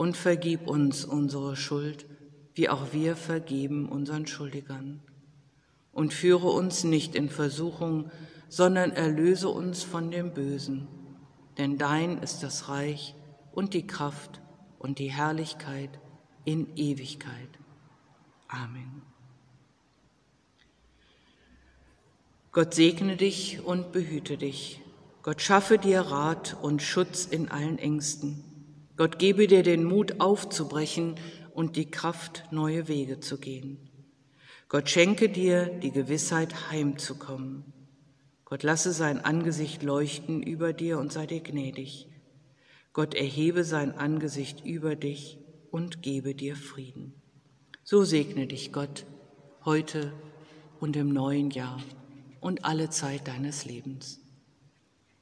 und 0.00 0.16
vergib 0.16 0.66
uns 0.66 1.04
unsere 1.04 1.56
Schuld, 1.56 2.06
wie 2.54 2.70
auch 2.70 2.94
wir 2.94 3.16
vergeben 3.16 3.86
unseren 3.86 4.26
Schuldigern. 4.26 5.02
Und 5.92 6.14
führe 6.14 6.48
uns 6.48 6.84
nicht 6.84 7.14
in 7.14 7.28
Versuchung, 7.28 8.10
sondern 8.48 8.92
erlöse 8.92 9.50
uns 9.50 9.82
von 9.82 10.10
dem 10.10 10.32
Bösen. 10.32 10.88
Denn 11.58 11.76
dein 11.76 12.16
ist 12.16 12.42
das 12.42 12.70
Reich 12.70 13.14
und 13.52 13.74
die 13.74 13.86
Kraft 13.86 14.40
und 14.78 14.98
die 14.98 15.10
Herrlichkeit 15.10 15.90
in 16.46 16.74
Ewigkeit. 16.76 17.50
Amen. 18.48 19.02
Gott 22.52 22.72
segne 22.72 23.18
dich 23.18 23.60
und 23.62 23.92
behüte 23.92 24.38
dich. 24.38 24.80
Gott 25.20 25.42
schaffe 25.42 25.76
dir 25.76 26.00
Rat 26.00 26.56
und 26.62 26.80
Schutz 26.80 27.26
in 27.26 27.50
allen 27.50 27.78
Ängsten. 27.78 28.49
Gott 29.00 29.18
gebe 29.18 29.46
dir 29.46 29.62
den 29.62 29.84
Mut 29.84 30.20
aufzubrechen 30.20 31.14
und 31.54 31.76
die 31.76 31.90
Kraft, 31.90 32.44
neue 32.50 32.86
Wege 32.86 33.18
zu 33.18 33.38
gehen. 33.38 33.78
Gott 34.68 34.90
schenke 34.90 35.30
dir 35.30 35.64
die 35.64 35.90
Gewissheit, 35.90 36.70
heimzukommen. 36.70 37.64
Gott 38.44 38.62
lasse 38.62 38.92
sein 38.92 39.18
Angesicht 39.18 39.82
leuchten 39.82 40.42
über 40.42 40.74
dir 40.74 40.98
und 40.98 41.14
sei 41.14 41.24
dir 41.24 41.40
gnädig. 41.40 42.08
Gott 42.92 43.14
erhebe 43.14 43.64
sein 43.64 43.92
Angesicht 43.92 44.66
über 44.66 44.96
dich 44.96 45.38
und 45.70 46.02
gebe 46.02 46.34
dir 46.34 46.54
Frieden. 46.54 47.14
So 47.82 48.04
segne 48.04 48.48
dich 48.48 48.70
Gott 48.70 49.06
heute 49.64 50.12
und 50.78 50.94
im 50.94 51.08
neuen 51.08 51.50
Jahr 51.50 51.82
und 52.38 52.66
alle 52.66 52.90
Zeit 52.90 53.28
deines 53.28 53.64
Lebens. 53.64 54.20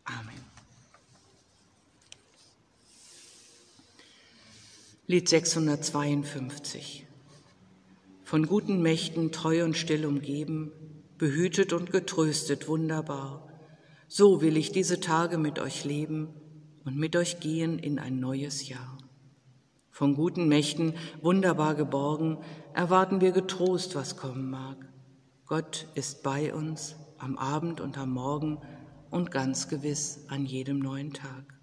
Amen. 0.02 0.47
Lied 5.10 5.26
652. 5.26 7.06
Von 8.24 8.46
guten 8.46 8.82
Mächten 8.82 9.32
treu 9.32 9.64
und 9.64 9.74
still 9.74 10.04
umgeben, 10.04 10.70
behütet 11.16 11.72
und 11.72 11.90
getröstet 11.90 12.68
wunderbar, 12.68 13.48
so 14.06 14.42
will 14.42 14.58
ich 14.58 14.70
diese 14.70 15.00
Tage 15.00 15.38
mit 15.38 15.60
euch 15.60 15.86
leben 15.86 16.28
und 16.84 16.98
mit 16.98 17.16
euch 17.16 17.40
gehen 17.40 17.78
in 17.78 17.98
ein 17.98 18.20
neues 18.20 18.68
Jahr. 18.68 18.98
Von 19.90 20.14
guten 20.14 20.46
Mächten 20.46 20.92
wunderbar 21.22 21.74
geborgen, 21.74 22.36
erwarten 22.74 23.22
wir 23.22 23.32
getrost, 23.32 23.94
was 23.94 24.18
kommen 24.18 24.50
mag. 24.50 24.76
Gott 25.46 25.86
ist 25.94 26.22
bei 26.22 26.52
uns 26.52 26.96
am 27.16 27.38
Abend 27.38 27.80
und 27.80 27.96
am 27.96 28.10
Morgen 28.10 28.58
und 29.08 29.30
ganz 29.30 29.68
gewiss 29.68 30.26
an 30.28 30.44
jedem 30.44 30.80
neuen 30.80 31.14
Tag. 31.14 31.57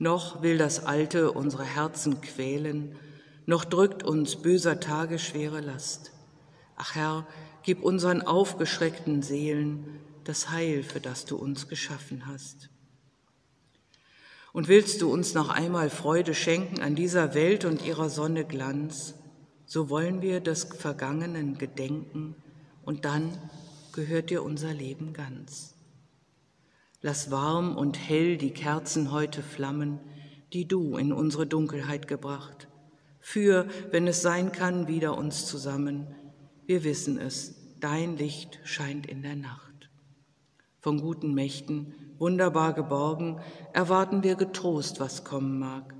Noch 0.00 0.40
will 0.40 0.56
das 0.56 0.82
Alte 0.82 1.30
unsere 1.30 1.62
Herzen 1.62 2.22
quälen, 2.22 2.96
noch 3.44 3.66
drückt 3.66 4.02
uns 4.02 4.36
böser 4.36 4.80
Tage 4.80 5.18
schwere 5.18 5.60
Last. 5.60 6.12
Ach 6.74 6.94
Herr, 6.94 7.26
gib 7.64 7.82
unseren 7.82 8.22
aufgeschreckten 8.22 9.20
Seelen 9.22 10.00
das 10.24 10.48
Heil, 10.48 10.82
für 10.84 11.00
das 11.00 11.26
du 11.26 11.36
uns 11.36 11.68
geschaffen 11.68 12.26
hast. 12.26 12.70
Und 14.54 14.68
willst 14.68 15.02
du 15.02 15.12
uns 15.12 15.34
noch 15.34 15.50
einmal 15.50 15.90
Freude 15.90 16.32
schenken 16.32 16.80
an 16.80 16.94
dieser 16.94 17.34
Welt 17.34 17.66
und 17.66 17.84
ihrer 17.84 18.08
Sonne 18.08 18.46
Glanz, 18.46 19.16
so 19.66 19.90
wollen 19.90 20.22
wir 20.22 20.40
des 20.40 20.64
Vergangenen 20.64 21.58
gedenken 21.58 22.36
und 22.86 23.04
dann 23.04 23.36
gehört 23.92 24.30
dir 24.30 24.44
unser 24.44 24.72
Leben 24.72 25.12
ganz. 25.12 25.74
Lass 27.02 27.30
warm 27.30 27.76
und 27.76 27.98
hell 27.98 28.36
die 28.36 28.50
Kerzen 28.50 29.10
heute 29.10 29.42
flammen, 29.42 30.00
die 30.52 30.68
du 30.68 30.96
in 30.96 31.12
unsere 31.12 31.46
Dunkelheit 31.46 32.06
gebracht. 32.08 32.68
Für, 33.20 33.66
wenn 33.90 34.06
es 34.06 34.20
sein 34.20 34.52
kann, 34.52 34.86
wieder 34.86 35.16
uns 35.16 35.46
zusammen. 35.46 36.06
Wir 36.66 36.84
wissen 36.84 37.18
es, 37.18 37.54
dein 37.80 38.18
Licht 38.18 38.60
scheint 38.64 39.06
in 39.06 39.22
der 39.22 39.36
Nacht. 39.36 39.90
Von 40.78 41.00
guten 41.00 41.32
Mächten, 41.32 41.94
wunderbar 42.18 42.74
geborgen, 42.74 43.40
erwarten 43.72 44.22
wir 44.22 44.34
getrost, 44.34 45.00
was 45.00 45.24
kommen 45.24 45.58
mag. 45.58 45.94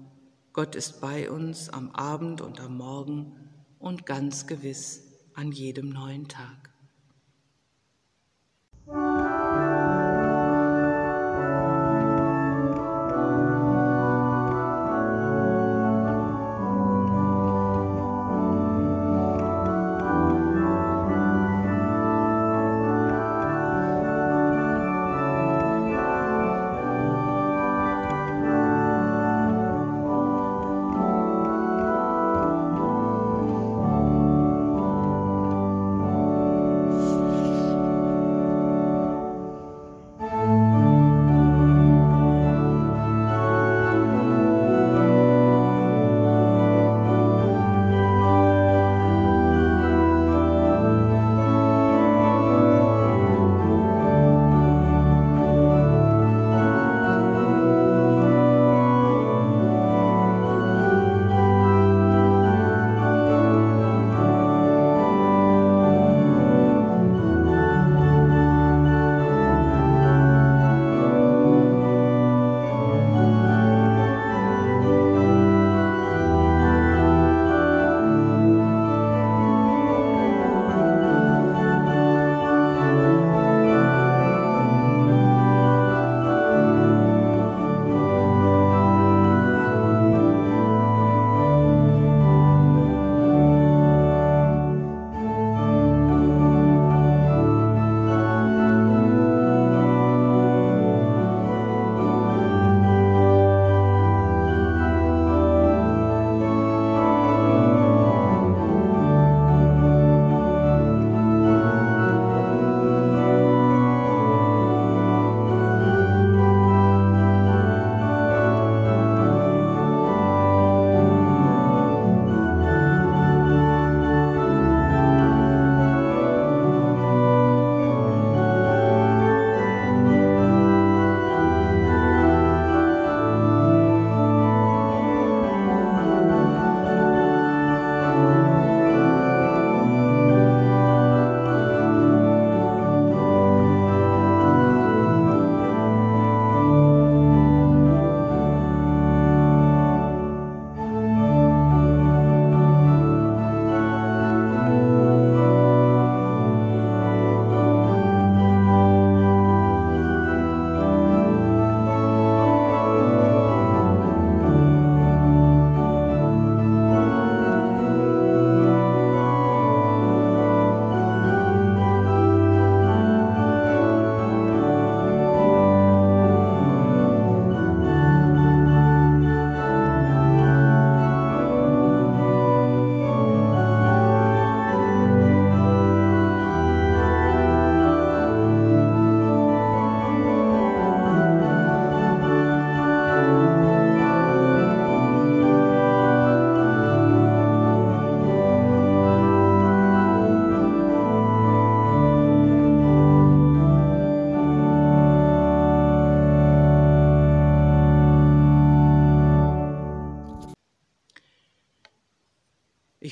Gott 0.52 0.74
ist 0.74 1.00
bei 1.00 1.30
uns 1.30 1.70
am 1.70 1.90
Abend 1.92 2.42
und 2.42 2.60
am 2.60 2.76
Morgen 2.76 3.32
und 3.78 4.04
ganz 4.04 4.46
gewiss 4.46 5.02
an 5.34 5.52
jedem 5.52 5.88
neuen 5.88 6.28
Tag. 6.28 6.69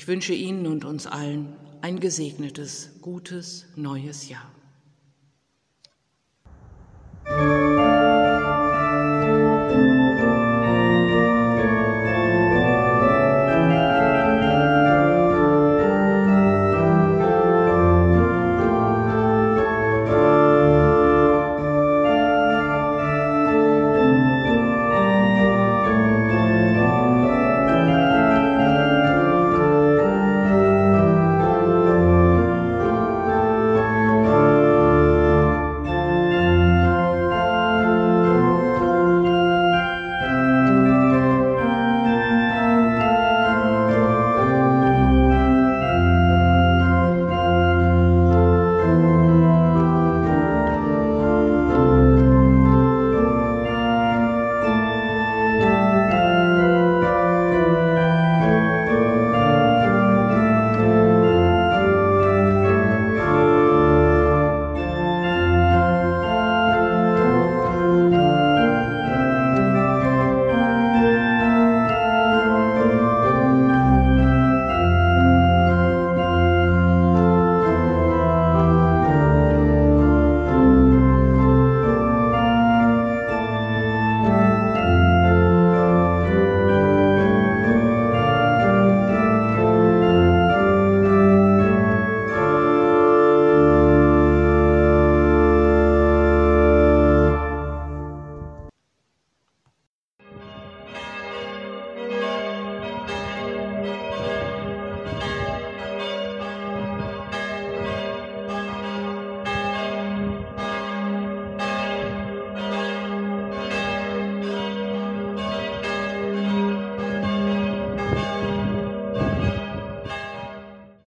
Ich 0.09 0.11
wünsche 0.11 0.33
Ihnen 0.33 0.65
und 0.65 0.85
uns 0.85 1.05
allen 1.05 1.55
ein 1.81 1.99
gesegnetes, 1.99 2.89
gutes 2.99 3.67
neues 3.75 4.27
Jahr. 4.27 4.51